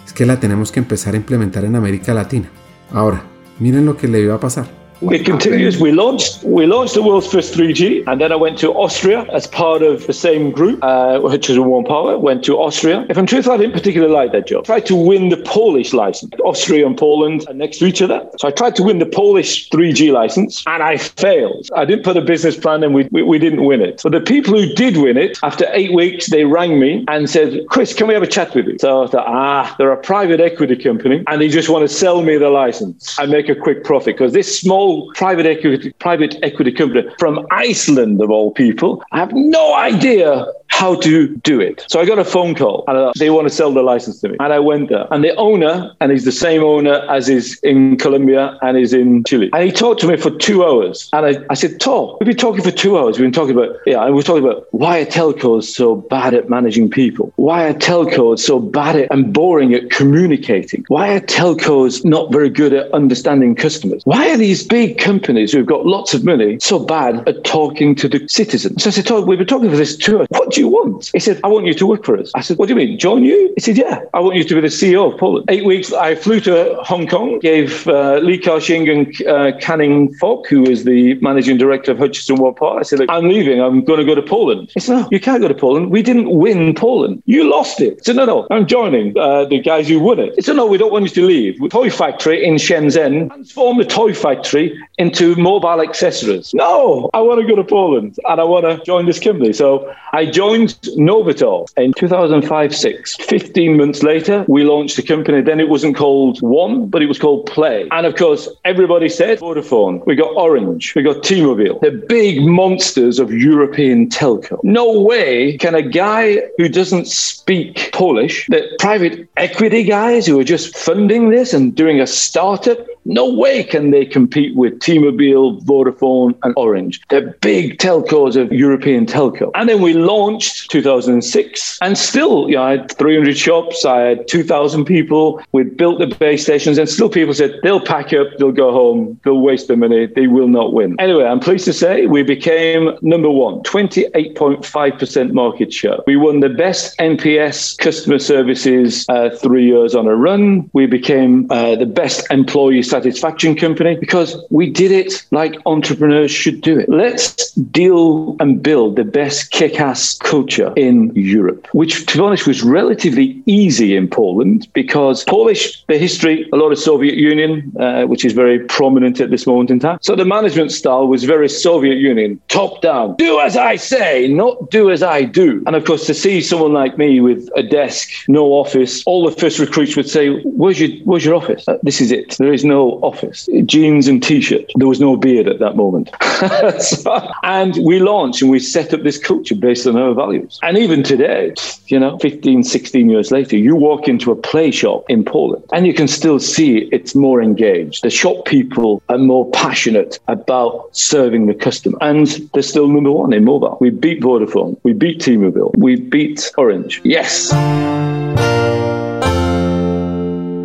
[0.05, 2.51] es que la tenemos que empezar a implementar en América Latina.
[2.93, 3.23] Ahora,
[3.59, 4.66] miren lo que le iba a pasar.
[5.03, 5.79] It continues.
[5.79, 9.47] We launched we launched the world's first 3G, and then I went to Austria as
[9.47, 12.19] part of the same group, uh, Hutchison Whampoa.
[12.19, 13.05] Went to Austria.
[13.11, 14.65] If I'm truthful, I didn't particularly like that job.
[14.65, 16.33] Tried to win the Polish license.
[16.43, 19.69] Austria and Poland are next to each other, so I tried to win the Polish
[19.69, 21.69] 3G license, and I failed.
[21.77, 24.01] I didn't put a business plan, and we, we, we didn't win it.
[24.03, 27.67] But the people who did win it, after eight weeks, they rang me and said,
[27.69, 30.41] "Chris, can we have a chat with you?" So I thought, ah, they're a private
[30.41, 33.85] equity company, and they just want to sell me the license and make a quick
[33.85, 39.03] profit because this small private equity private equity company from Iceland of all people.
[39.12, 40.46] I have no idea
[40.77, 41.85] how to do it.
[41.88, 44.29] So I got a phone call and uh, they want to sell the license to
[44.29, 44.37] me.
[44.40, 45.07] And I went there.
[45.11, 49.25] And the owner, and he's the same owner as is in Colombia and is in
[49.25, 49.49] Chile.
[49.55, 51.09] And he talked to me for two hours.
[51.14, 53.18] And I, I said, Thor, we've been talking for two hours.
[53.18, 56.51] We've been talking about, yeah, and we're talking about why are telcos so bad at
[56.51, 57.33] managing people?
[57.37, 60.85] Why are telcos so bad at and boring at communicating?
[60.88, 64.03] Why are telcos not very good at understanding customers?
[64.05, 68.09] Why are these big companies who've got lots of money so bad at talking to
[68.09, 68.83] the citizens?
[68.83, 70.27] So I said, Thor, we've been talking for this tour.
[70.31, 71.11] What do you want?
[71.12, 72.31] He said, I want you to work for us.
[72.35, 72.99] I said, What do you mean?
[72.99, 73.53] Join you?
[73.57, 75.47] He said, Yeah, I want you to be the CEO of Poland.
[75.49, 80.47] Eight weeks, I flew to Hong Kong, gave uh, Li Ka-shing and uh, Canning Fok,
[80.47, 83.61] who is the managing director of Hutchison Whampoa, I said, Look, I'm leaving.
[83.61, 84.71] I'm going to go to Poland.
[84.75, 85.91] He said, No, you can't go to Poland.
[85.91, 87.23] We didn't win Poland.
[87.27, 87.95] You lost it.
[88.01, 90.35] I said, No, no, I'm joining uh, the guys who won it.
[90.37, 91.71] He said, No, we don't want you to leave.
[91.71, 94.65] Toy factory in Shenzhen, transform the toy factory
[94.98, 96.52] into mobile accessories.
[96.55, 99.52] No, I want to go to Poland and I want to join this company.
[99.52, 103.16] So I joined Novator in 2005 6.
[103.16, 105.40] 15 months later, we launched the company.
[105.42, 107.88] Then it wasn't called One, but it was called Play.
[107.90, 110.05] And of course, everybody said Vodafone.
[110.07, 110.94] We got Orange.
[110.94, 111.79] We got T Mobile.
[111.81, 114.59] The big monsters of European telco.
[114.64, 120.44] No way can a guy who doesn't speak Polish, that private equity guys who are
[120.44, 126.37] just funding this and doing a startup, no way can they compete with T-Mobile, Vodafone,
[126.42, 127.01] and Orange.
[127.11, 129.51] They're big telcos of European telco.
[129.55, 134.29] And then we launched 2006, and still, you know, I had 300 shops, I had
[134.29, 135.40] 2,000 people.
[135.53, 139.21] We built the base stations, and still people said they'll pack up, they'll go home,
[139.25, 140.97] they'll waste their money, they will not win.
[140.99, 145.99] Anyway, I'm pleased to say we became number one, 28.5% market share.
[146.07, 150.71] We won the best NPS customer services uh, three years on a run.
[150.73, 156.61] We became uh, the best employee satisfaction company because we did it like entrepreneurs should
[156.61, 156.89] do it.
[156.89, 162.47] Let's deal and build the best kick ass culture in Europe, which, to be honest,
[162.47, 168.05] was relatively easy in Poland because Polish, the history, a lot of Soviet Union, uh,
[168.05, 169.99] which is very prominent at this moment in time.
[170.03, 173.17] So the management style was very Soviet Union, top down.
[173.17, 175.63] Do as I say, not do as I do.
[175.67, 179.37] And of course, to see someone like me with a desk, no office, all the
[179.37, 181.67] first recruits would say, "Where's your Where's your office?
[181.69, 182.37] Uh, this is it.
[182.39, 183.49] There is no office.
[183.65, 184.66] Jeans and t-shirt.
[184.77, 186.11] There was no beard at that moment."
[186.79, 187.11] so,
[187.42, 190.59] and we launched and we set up this culture based on our values.
[190.62, 191.55] And even today,
[191.87, 195.87] you know, 15, 16 years later, you walk into a play shop in Poland and
[195.87, 198.03] you can still see it's more engaged.
[198.03, 201.99] The shop people are more passionate about serving the customer.
[202.01, 203.79] And they're still number one in mobile.
[203.81, 204.77] We beat Vodafone.
[204.83, 205.72] We beat T-Mobile.
[205.77, 207.01] We beat Orange.
[207.05, 207.53] Yes.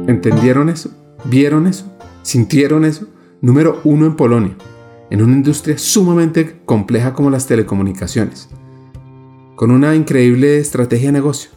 [0.08, 0.90] ¿Entendieron eso?
[1.26, 1.86] ¿Vieron eso?
[2.24, 3.08] ¿Sintieron eso?
[3.42, 4.56] Número uno en Polonia,
[5.10, 8.50] en una industria sumamente compleja como las telecomunicaciones,
[9.56, 11.50] con una increíble estrategia de negocio,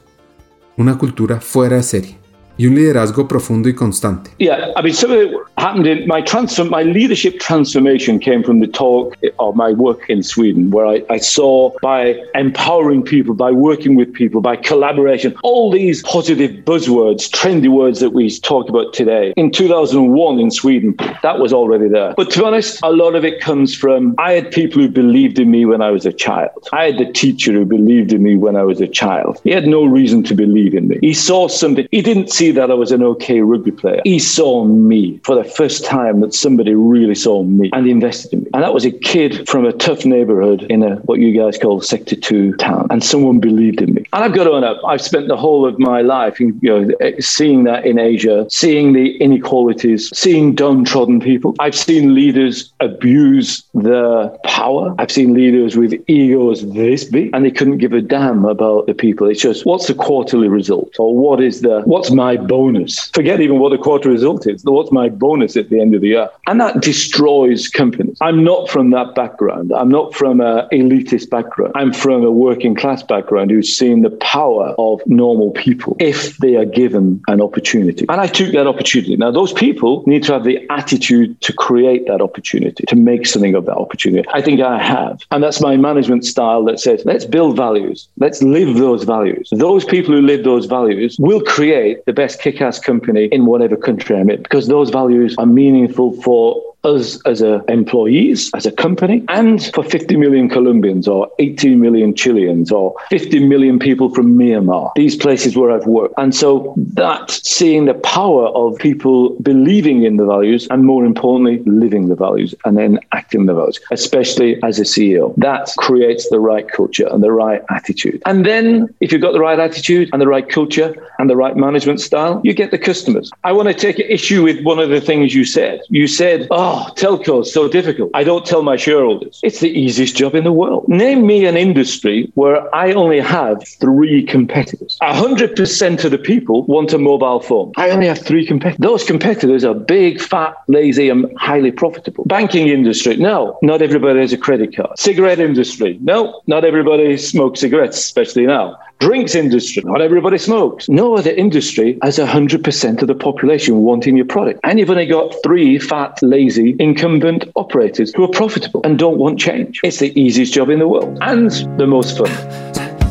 [0.79, 2.24] una cultura fuera de serie
[2.57, 4.31] y un liderazgo profundo y constante.
[4.38, 8.61] Yeah, I mean, some of it happened in my transform, my leadership transformation came from
[8.61, 13.51] the talk of my work in Sweden, where I, I saw by empowering people, by
[13.51, 18.93] working with people, by collaboration, all these positive buzzwords, trendy words that we talk about
[18.93, 19.33] today.
[19.37, 22.14] In 2001 in Sweden, that was already there.
[22.17, 25.38] But to be honest, a lot of it comes from I had people who believed
[25.38, 26.69] in me when I was a child.
[26.73, 29.40] I had the teacher who believed in me when I was a child.
[29.45, 30.99] He had no reason to believe in me.
[31.01, 31.88] He saw something.
[31.90, 34.00] He didn't see that I was an okay rugby player.
[34.04, 38.40] He saw me for the first time that somebody really saw me and invested in
[38.44, 38.50] me.
[38.54, 41.80] And that was a kid from a tough neighborhood in a what you guys call
[41.80, 42.87] sector two town.
[42.90, 44.04] And someone believed in me.
[44.12, 46.94] And I've got own up, I've spent the whole of my life in, you know,
[47.00, 51.54] eh, seeing that in Asia, seeing the inequalities, seeing downtrodden people.
[51.59, 54.94] I've seen leaders abuse their power.
[54.98, 58.94] I've seen leaders with egos this big and they couldn't give a damn about the
[58.94, 59.28] people.
[59.28, 63.11] It's just what's the quarterly result or what is the what's my bonus?
[63.11, 64.64] Forget even what the quarter result is.
[64.64, 66.29] What's my bonus at the end of the year?
[66.47, 68.18] And that destroys companies.
[68.20, 69.73] I'm not from that background.
[69.73, 71.73] I'm not from an elitist background.
[71.75, 76.57] I'm from a working class background who's seen the power of normal people if they
[76.57, 78.07] are given an opportunity.
[78.09, 79.16] And I took that opportunity.
[79.16, 83.55] Now, those people need to have the attitude to create that opportunity, to make something
[83.55, 84.29] of that opportunity.
[84.33, 85.20] I think I have.
[85.31, 88.09] And that's my management style that says, let's build values.
[88.18, 89.49] Let's live those values.
[89.53, 93.77] Those people who live those values will create the best kick ass company in whatever
[93.77, 98.73] country I'm in because those values are meaningful for us as a employees, as a
[98.73, 104.38] company, and for 50 million Colombians or 18 million Chileans or 50 million people from
[104.38, 106.14] Myanmar, these places where I've worked.
[106.18, 111.62] And so that seeing the power of people believing in the values and more importantly,
[111.66, 116.40] living the values and then acting the values, especially as a CEO, that creates the
[116.40, 118.23] right culture and the right attitude.
[118.27, 121.57] And then if you've got the right attitude and the right culture and the right
[121.57, 123.31] management style, you get the customers.
[123.44, 125.81] I want to take issue with one of the things you said.
[125.88, 128.11] You said, oh, Ah, telco is so difficult.
[128.15, 129.39] I don't tell my shareholders.
[129.45, 130.89] It's the easiest job in the world.
[130.89, 134.99] Name me an industry where I only have three competitors.
[135.01, 137.71] 100% of the people want a mobile phone.
[137.77, 138.81] I only have three competitors.
[138.81, 142.25] Those competitors are big, fat, lazy, and highly profitable.
[142.25, 144.99] Banking industry, no, not everybody has a credit card.
[144.99, 148.77] Cigarette industry, no, not everybody smokes cigarettes, especially now.
[149.00, 150.88] Drinks industry, not everybody smokes.
[150.88, 154.61] No other industry has 100% of the population wanting your product.
[154.62, 159.38] And you've only got three fat, lazy, incumbent operators who are profitable and don't want
[159.38, 159.80] change.
[159.83, 162.30] It's the easiest job in the world and the most fun.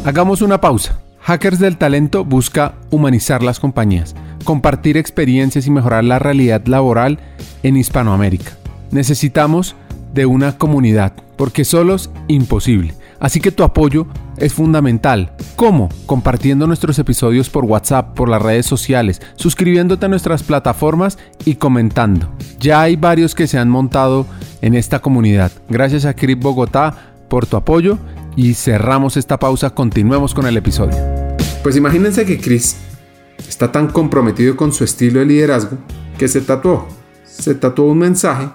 [0.05, 0.99] Hagamos una pausa.
[1.19, 7.19] Hackers del Talento busca humanizar las compañías, compartir experiencias y mejorar la realidad laboral
[7.61, 8.57] en Hispanoamérica.
[8.91, 9.75] Necesitamos
[10.13, 12.93] de una comunidad, porque solos imposible.
[13.23, 14.05] Así que tu apoyo
[14.35, 15.33] es fundamental.
[15.55, 15.87] ¿Cómo?
[16.05, 22.29] Compartiendo nuestros episodios por WhatsApp, por las redes sociales, suscribiéndote a nuestras plataformas y comentando.
[22.59, 24.27] Ya hay varios que se han montado
[24.61, 25.53] en esta comunidad.
[25.69, 27.97] Gracias a Crip Bogotá por tu apoyo
[28.35, 29.69] y cerramos esta pausa.
[29.69, 30.97] Continuemos con el episodio.
[31.63, 32.75] Pues imagínense que Chris
[33.47, 35.77] está tan comprometido con su estilo de liderazgo
[36.17, 36.89] que se tatuó.
[37.23, 38.49] Se tatuó un mensaje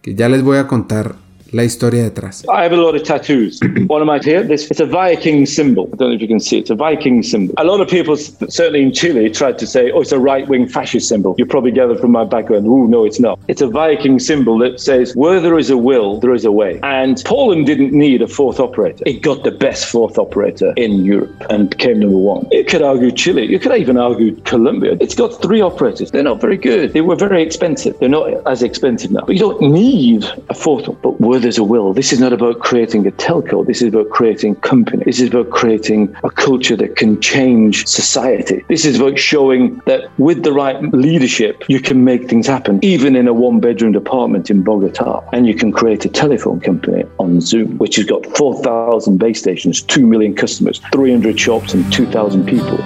[0.00, 1.14] que ya les voy a contar
[1.54, 2.44] la historia detrás.
[2.48, 3.60] I have a lot of tattoos.
[3.86, 5.88] One of my here, this it's a Viking symbol.
[5.92, 6.60] I don't know if you can see it.
[6.62, 7.54] It's a Viking symbol.
[7.58, 11.08] A lot of people, certainly in Chile, tried to say, "Oh, it's a right-wing fascist
[11.08, 12.66] symbol." You probably gather from my background.
[12.66, 13.38] Oh, no, it's not.
[13.46, 16.80] It's a Viking symbol that says, "Where there is a will, there is a way."
[16.82, 19.04] And Poland didn't need a fourth operator.
[19.06, 22.48] It got the best fourth operator in Europe and became number one.
[22.50, 23.46] You could argue Chile.
[23.46, 24.96] You could even argue Colombia.
[25.00, 26.10] It's got three operators.
[26.10, 26.92] They're not very good.
[26.92, 27.96] They were very expensive.
[28.00, 29.24] They're not as expensive now.
[29.26, 30.86] But you don't need a fourth.
[31.02, 31.92] But were there's a will.
[31.92, 33.66] This is not about creating a telco.
[33.66, 35.04] This is about creating company.
[35.04, 38.64] This is about creating a culture that can change society.
[38.68, 43.14] This is about showing that with the right leadership, you can make things happen, even
[43.14, 45.22] in a one bedroom apartment in Bogota.
[45.34, 49.82] And you can create a telephone company on Zoom, which has got 4,000 base stations,
[49.82, 52.78] 2 million customers, 300 shops, and 2,000 people.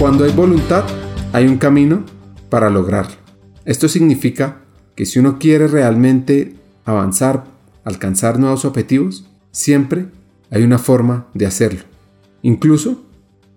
[0.00, 0.84] Cuando hay voluntad,
[1.32, 2.04] hay un camino
[2.50, 3.25] para lograrlo.
[3.66, 4.62] Esto significa
[4.94, 6.54] que si uno quiere realmente
[6.84, 7.44] avanzar,
[7.84, 10.06] alcanzar nuevos objetivos, siempre
[10.50, 11.80] hay una forma de hacerlo.
[12.42, 13.02] Incluso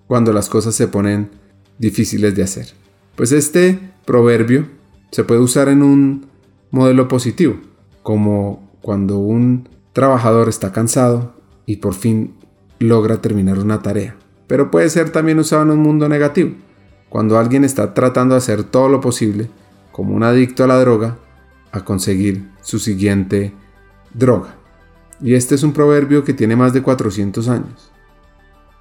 [0.07, 1.29] cuando las cosas se ponen
[1.77, 2.67] difíciles de hacer.
[3.15, 4.67] Pues este proverbio
[5.11, 6.25] se puede usar en un
[6.71, 7.57] modelo positivo,
[8.01, 11.35] como cuando un trabajador está cansado
[11.67, 12.33] y por fin
[12.79, 14.15] logra terminar una tarea.
[14.47, 16.55] Pero puede ser también usado en un mundo negativo,
[17.09, 19.49] cuando alguien está tratando de hacer todo lo posible,
[19.99, 21.17] como un adicto a la droga,
[21.73, 23.53] a conseguir su siguiente
[24.13, 24.55] droga.
[25.19, 27.91] Y este es un proverbio que tiene más de 400 años,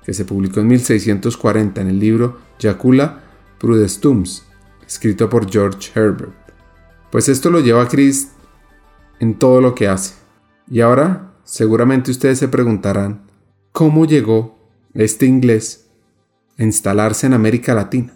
[0.05, 3.25] que se publicó en 1640 en el libro Jacula
[3.59, 4.47] Prudestums,
[4.87, 6.37] escrito por George Herbert.
[7.11, 8.31] Pues esto lo lleva a Chris
[9.19, 10.15] en todo lo que hace.
[10.71, 13.23] Y ahora seguramente ustedes se preguntarán,
[13.73, 14.57] ¿cómo llegó
[14.95, 15.91] este inglés
[16.59, 18.13] a instalarse en América Latina?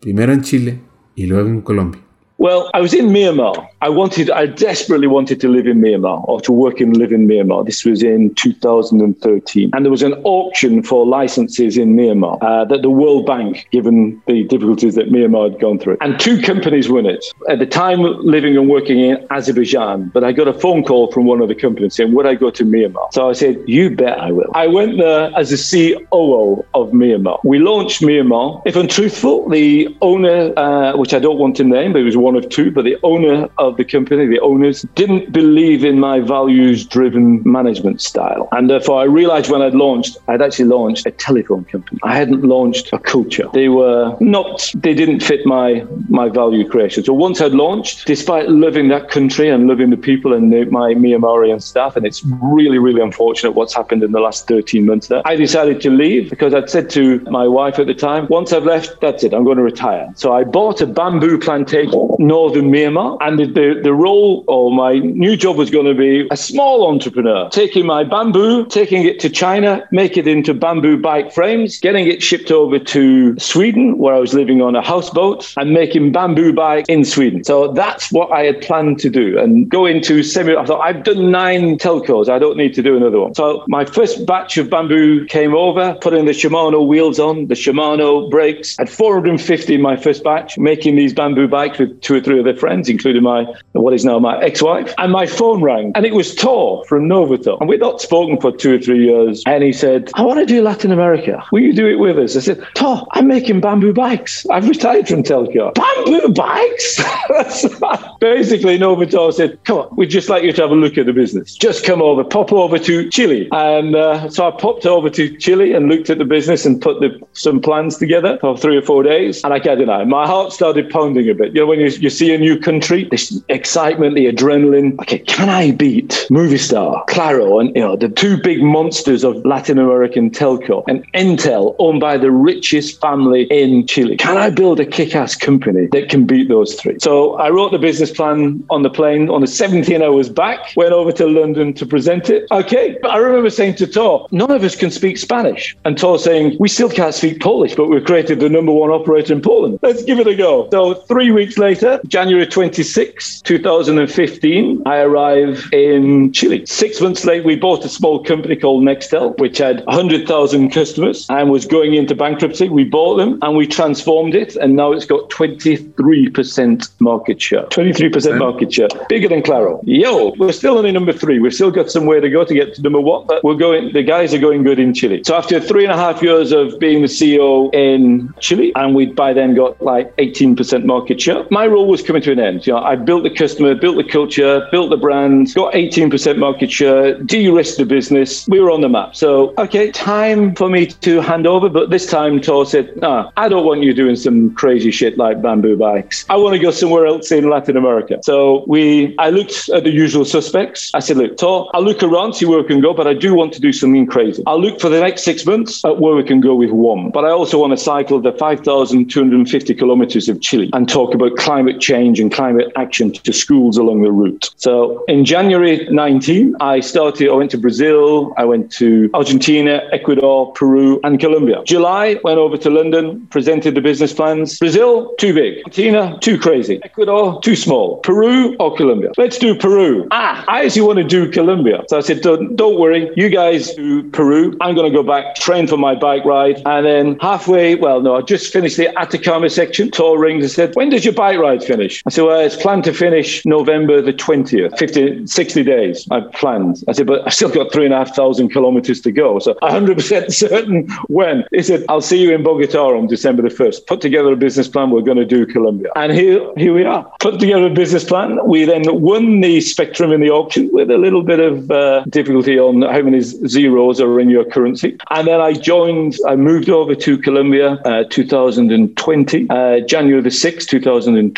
[0.00, 0.80] Primero en Chile
[1.14, 2.05] y luego en Colombia.
[2.38, 3.66] Well, I was in Myanmar.
[3.80, 7.26] I wanted, I desperately wanted to live in Myanmar or to work and live in
[7.26, 7.64] Myanmar.
[7.64, 9.70] This was in 2013.
[9.72, 14.20] And there was an auction for licenses in Myanmar uh, that the World Bank, given
[14.26, 15.96] the difficulties that Myanmar had gone through.
[16.02, 17.24] And two companies won it.
[17.48, 21.24] At the time, living and working in Azerbaijan, but I got a phone call from
[21.24, 23.12] one of the companies saying, Would I go to Myanmar?
[23.14, 24.50] So I said, You bet I will.
[24.54, 27.40] I went there as the COO of Myanmar.
[27.44, 28.60] We launched Myanmar.
[28.66, 32.16] If I'm truthful, the owner, uh, which I don't want to name, but he was
[32.26, 36.18] one of two, but the owner of the company, the owners, didn't believe in my
[36.18, 38.48] values driven management style.
[38.50, 42.00] And therefore, I realized when I'd launched, I'd actually launched a telephone company.
[42.02, 43.48] I hadn't launched a culture.
[43.52, 47.04] They were not, they didn't fit my, my value creation.
[47.04, 50.94] So once I'd launched, despite loving that country and loving the people and the, my
[50.94, 55.22] Myanmarian staff, and it's really, really unfortunate what's happened in the last 13 months there,
[55.24, 58.64] I decided to leave because I'd said to my wife at the time, once I've
[58.64, 60.12] left, that's it, I'm going to retire.
[60.16, 63.18] So I bought a bamboo plantation northern Myanmar.
[63.20, 66.88] And the, the, the role or my new job was going to be a small
[66.88, 72.06] entrepreneur, taking my bamboo, taking it to China, make it into bamboo bike frames, getting
[72.06, 76.52] it shipped over to Sweden, where I was living on a houseboat, and making bamboo
[76.52, 77.44] bike in Sweden.
[77.44, 80.56] So that's what I had planned to do and go into semi.
[80.56, 82.28] I thought, I've done nine telcos.
[82.28, 83.34] I don't need to do another one.
[83.34, 88.30] So my first batch of bamboo came over, putting the Shimano wheels on, the Shimano
[88.30, 88.76] brakes.
[88.78, 92.44] Had 450 in my first batch, making these bamboo bikes with two or three of
[92.44, 94.94] their friends, including my what is now my ex-wife.
[94.98, 98.52] And my phone rang, and it was Thor from Novator, and we'd not spoken for
[98.52, 99.42] two or three years.
[99.44, 101.42] And he said, "I want to do Latin America.
[101.50, 104.46] Will you do it with us?" I said, "Thor, I'm making bamboo bikes.
[104.50, 105.74] I've retired from telco.
[105.74, 107.02] Bamboo bikes."
[108.20, 111.12] Basically, Novator said, "Come on, we'd just like you to have a look at the
[111.12, 111.54] business.
[111.56, 115.72] Just come over, pop over to Chile." And uh, so I popped over to Chile
[115.72, 119.02] and looked at the business and put the, some plans together for three or four
[119.02, 119.42] days.
[119.42, 121.54] And I can't deny, my heart started pounding a bit.
[121.54, 124.98] You know, when you, you see a new country, this excitement, the adrenaline.
[125.00, 129.78] Okay, can I beat Movistar Claro, and you know the two big monsters of Latin
[129.78, 134.16] American telco, and Entel, owned by the richest family in Chile?
[134.16, 136.96] Can I build a kick-ass company that can beat those three?
[137.00, 140.72] So I wrote the business plan on the plane on the 17 hours back.
[140.76, 142.46] Went over to London to present it.
[142.50, 146.18] Okay, but I remember saying to Thor, none of us can speak Spanish, and Thor
[146.18, 149.78] saying we still can't speak Polish, but we've created the number one operator in Poland.
[149.82, 150.68] Let's give it a go.
[150.70, 156.64] So three weeks later, January 26, 2015, I arrive in Chile.
[156.66, 161.50] Six months later, we bought a small company called Nextel, which had 100,000 customers and
[161.50, 162.68] was going into bankruptcy.
[162.68, 167.64] We bought them and we transformed it, and now it's got 23% market share.
[167.64, 169.80] 23% market share, bigger than Claro.
[169.84, 171.38] Yo, we're still only number three.
[171.38, 173.92] We've still got some way to go to get to number one, but we're going.
[173.92, 175.22] The guys are going good in Chile.
[175.24, 179.14] So after three and a half years of being the CEO in Chile, and we'd
[179.14, 182.66] by then got like 18% market share, my role was coming to an end.
[182.66, 186.36] You know, I built built the customer, built the culture, built the brand, got 18%
[186.36, 188.46] market share, de-risked the business.
[188.46, 189.16] We were on the map.
[189.16, 191.70] So, okay, time for me to hand over.
[191.70, 195.40] But this time, Thor said, nah, I don't want you doing some crazy shit like
[195.40, 196.26] bamboo bikes.
[196.28, 198.18] I want to go somewhere else in Latin America.
[198.22, 200.90] So we, I looked at the usual suspects.
[200.92, 203.34] I said, look, Thor, I'll look around, see where we can go, but I do
[203.34, 204.42] want to do something crazy.
[204.46, 207.10] I'll look for the next six months at where we can go with one.
[207.10, 211.65] But I also want to cycle the 5,250 kilometers of Chile and talk about climate
[211.80, 214.50] change and climate action to schools along the route.
[214.56, 220.52] So in January 19, I started, I went to Brazil, I went to Argentina, Ecuador,
[220.52, 221.62] Peru, and Colombia.
[221.64, 224.58] July, went over to London, presented the business plans.
[224.58, 225.58] Brazil, too big.
[225.66, 226.80] Argentina, too crazy.
[226.82, 227.98] Ecuador, too small.
[227.98, 229.10] Peru or Colombia?
[229.16, 230.08] Let's do Peru.
[230.10, 231.84] Ah, I actually want to do Colombia.
[231.88, 234.56] So I said, don't, don't worry, you guys do Peru.
[234.60, 236.62] I'm going to go back, train for my bike ride.
[236.66, 240.74] And then halfway, well, no, I just finished the Atacama section, Thor rings and said,
[240.74, 242.02] when does your bike ride finish?
[242.06, 246.06] I said, well, it's planned to finish November the 20th, 50, 60 days.
[246.10, 246.82] I've planned.
[246.88, 249.38] I said, but I've still got three and a half thousand kilometers to go.
[249.38, 251.44] So 100% certain when.
[251.52, 253.86] He said, I'll see you in Bogota on December the 1st.
[253.86, 254.90] Put together a business plan.
[254.90, 255.90] We're going to do Colombia.
[255.96, 257.10] And here, here we are.
[257.20, 258.38] Put together a business plan.
[258.46, 262.58] We then won the Spectrum in the auction with a little bit of uh, difficulty
[262.58, 264.96] on how many zeros are in your currency.
[265.10, 270.66] And then I joined, I moved over to Colombia uh, 2020, uh, January the 6th,
[270.68, 271.35] 2020.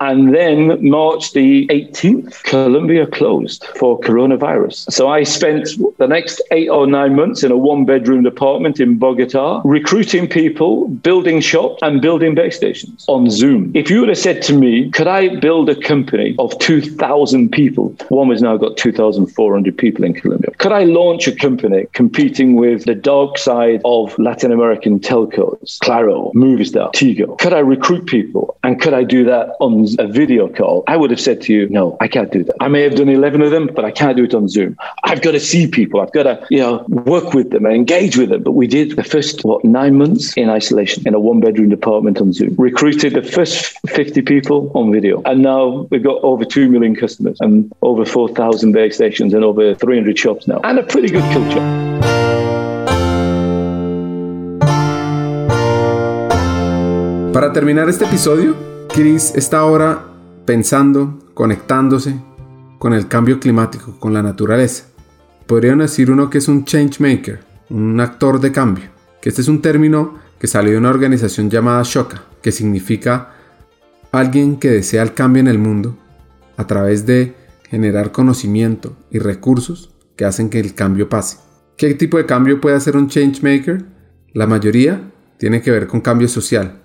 [0.00, 4.90] And then March the 18th, Colombia closed for coronavirus.
[4.92, 5.68] So I spent
[5.98, 10.88] the next eight or nine months in a one bedroom apartment in Bogota, recruiting people,
[10.88, 13.70] building shops, and building base stations on Zoom.
[13.74, 17.96] If you would have said to me, could I build a company of 2,000 people?
[18.08, 20.50] One has now got 2,400 people in Colombia.
[20.58, 26.32] Could I launch a company competing with the dark side of Latin American telcos, Claro,
[26.34, 27.38] Movistar, Tigo?
[27.38, 30.84] Could I recruit people and could I do that on a video call?
[30.86, 32.56] I would have said to you, no, I can't do that.
[32.60, 34.76] I may have done 11 of them, but I can't do it on Zoom.
[35.04, 36.00] I've got to see people.
[36.00, 38.42] I've got to, you know, work with them and engage with them.
[38.42, 42.20] But we did the first, what, nine months in isolation in a one bedroom apartment
[42.20, 42.54] on Zoom.
[42.58, 45.22] Recruited the first 50 people on video.
[45.24, 49.74] And now we've got over 2 million customers and over 4,000 base stations and over
[49.74, 50.60] 300 shops now.
[50.64, 51.94] And a pretty good culture.
[57.34, 60.06] Para terminar este episodio, Chris está ahora
[60.46, 62.14] pensando, conectándose
[62.78, 64.84] con el cambio climático, con la naturaleza.
[65.48, 67.40] Podrían decir uno que es un change maker,
[67.70, 68.84] un actor de cambio,
[69.20, 73.32] que este es un término que salió de una organización llamada Shoka, que significa
[74.12, 75.98] alguien que desea el cambio en el mundo
[76.56, 77.34] a través de
[77.68, 81.38] generar conocimiento y recursos que hacen que el cambio pase.
[81.76, 83.86] ¿Qué tipo de cambio puede hacer un change maker?
[84.34, 86.80] La mayoría tiene que ver con cambio social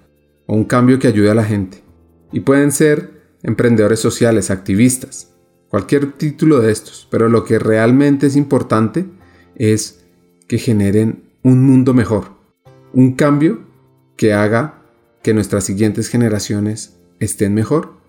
[0.47, 1.87] o un cambio que ayude a la gente.
[2.31, 5.33] Y pueden ser emprendedores sociales, activistas,
[5.69, 9.05] cualquier título de estos, pero lo que realmente es importante
[9.55, 10.05] es
[10.47, 12.37] que generen un mundo mejor,
[12.93, 13.61] un cambio
[14.17, 14.81] que haga
[15.23, 17.99] que nuestras siguientes generaciones estén mejor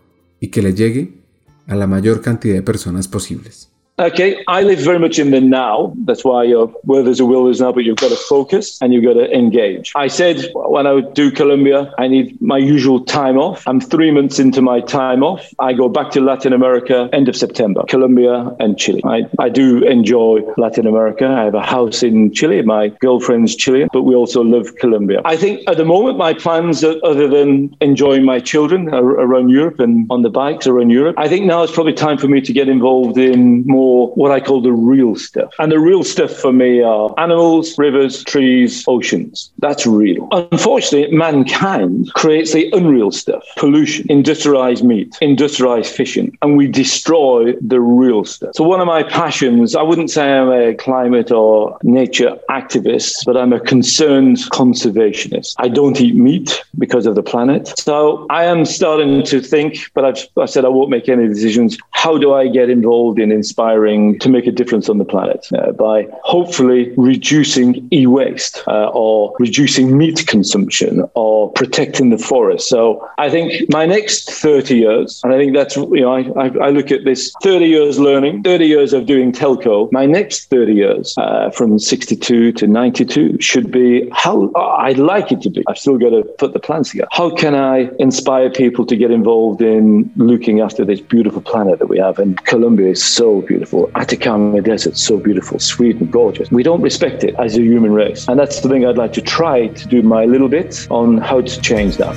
[0.40, 1.22] y que le llegue
[1.66, 3.69] a la mayor cantidad de personas posibles.
[4.01, 5.92] Okay, I live very much in the now.
[6.07, 8.94] That's why you're, where there's a will, there's now, but you've got to focus and
[8.94, 9.92] you've got to engage.
[9.94, 13.62] I said when I would do Colombia, I need my usual time off.
[13.68, 15.46] I'm three months into my time off.
[15.59, 19.03] I go back to Latin America end of September, Colombia and Chile.
[19.05, 21.26] I, I do enjoy Latin America.
[21.26, 22.62] I have a house in Chile.
[22.62, 25.20] My girlfriend's Chilean, but we also love Colombia.
[25.26, 29.78] I think at the moment, my plans, are, other than enjoying my children around Europe
[29.78, 32.53] and on the bikes around Europe, I think now it's probably time for me to
[32.55, 35.53] get involved in more what I call the real stuff.
[35.59, 39.51] And the real stuff for me are animals, rivers, trees, oceans.
[39.59, 40.28] That's real.
[40.32, 47.80] Unfortunately, mankind creates the unreal stuff pollution, industrialized meat, industrialized fishing, and we destroy the
[47.80, 48.55] real stuff.
[48.55, 53.36] So, one of my passions, I wouldn't say I'm a climate or nature activist, but
[53.36, 55.55] I'm a concerned conservationist.
[55.59, 57.72] I don't eat meat because of the planet.
[57.78, 61.78] So, I am starting to think, but I've, I said I won't make any decisions.
[61.91, 63.69] How do I get involved in inspiring?
[63.70, 69.34] Aspiring to make a difference on the planet uh, by hopefully reducing e-waste uh, or
[69.38, 72.68] reducing meat consumption or protecting the forest.
[72.68, 76.66] So I think my next 30 years, and I think that's, you know, I, I,
[76.66, 80.74] I look at this 30 years learning, 30 years of doing telco, my next 30
[80.74, 85.62] years uh, from 62 to 92 should be how I'd like it to be.
[85.68, 87.08] I've still got to put the plans together.
[87.12, 91.88] How can I inspire people to get involved in looking after this beautiful planet that
[91.88, 92.18] we have?
[92.18, 95.58] And Colombia is so beautiful beautiful.
[95.58, 96.08] So beautiful.
[96.11, 96.50] Gorgeous.
[96.50, 98.28] We don't respect it as a human race.
[98.28, 101.40] And that's the thing I'd like to try to do my little bit on how
[101.40, 102.14] to change that.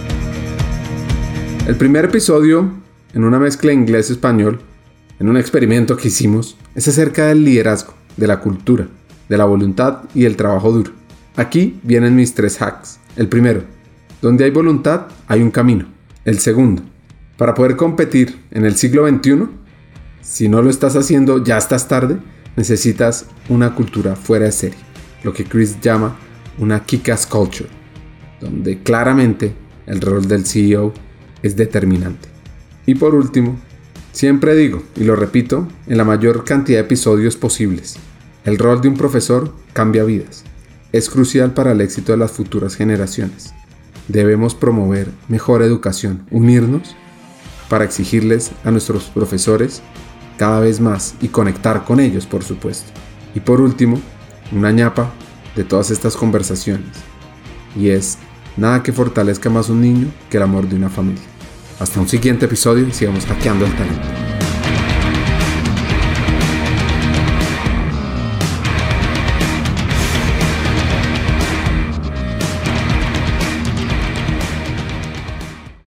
[1.68, 2.84] El primer episodio
[3.14, 4.60] en una mezcla inglés-español,
[5.20, 8.88] en un experimento que hicimos, es acerca del liderazgo, de la cultura,
[9.30, 10.92] de la voluntad y el trabajo duro.
[11.36, 13.00] Aquí vienen mis tres hacks.
[13.16, 13.64] El primero,
[14.22, 15.86] donde hay voluntad hay un camino.
[16.26, 16.82] El segundo,
[17.38, 19.48] para poder competir en el siglo XXI,
[20.24, 22.18] si no lo estás haciendo ya estás tarde,
[22.56, 24.80] necesitas una cultura fuera de serie,
[25.22, 26.16] lo que Chris llama
[26.58, 27.70] una kick-ass culture,
[28.40, 29.54] donde claramente
[29.86, 30.94] el rol del CEO
[31.42, 32.30] es determinante.
[32.86, 33.60] Y por último,
[34.14, 37.98] siempre digo, y lo repito, en la mayor cantidad de episodios posibles,
[38.46, 40.46] el rol de un profesor cambia vidas.
[40.94, 43.54] Es crucial para el éxito de las futuras generaciones.
[44.08, 46.96] Debemos promover mejor educación, unirnos
[47.68, 49.82] para exigirles a nuestros profesores
[50.38, 52.92] cada vez más y conectar con ellos, por supuesto.
[53.36, 54.00] Y por último,
[54.52, 55.12] una ñapa
[55.56, 56.90] de todas estas conversaciones.
[57.76, 58.18] Y es
[58.58, 61.24] nada que fortalezca más un niño que el amor de una familia.
[61.80, 64.33] Hasta un siguiente episodio y sigamos hackeando el talento.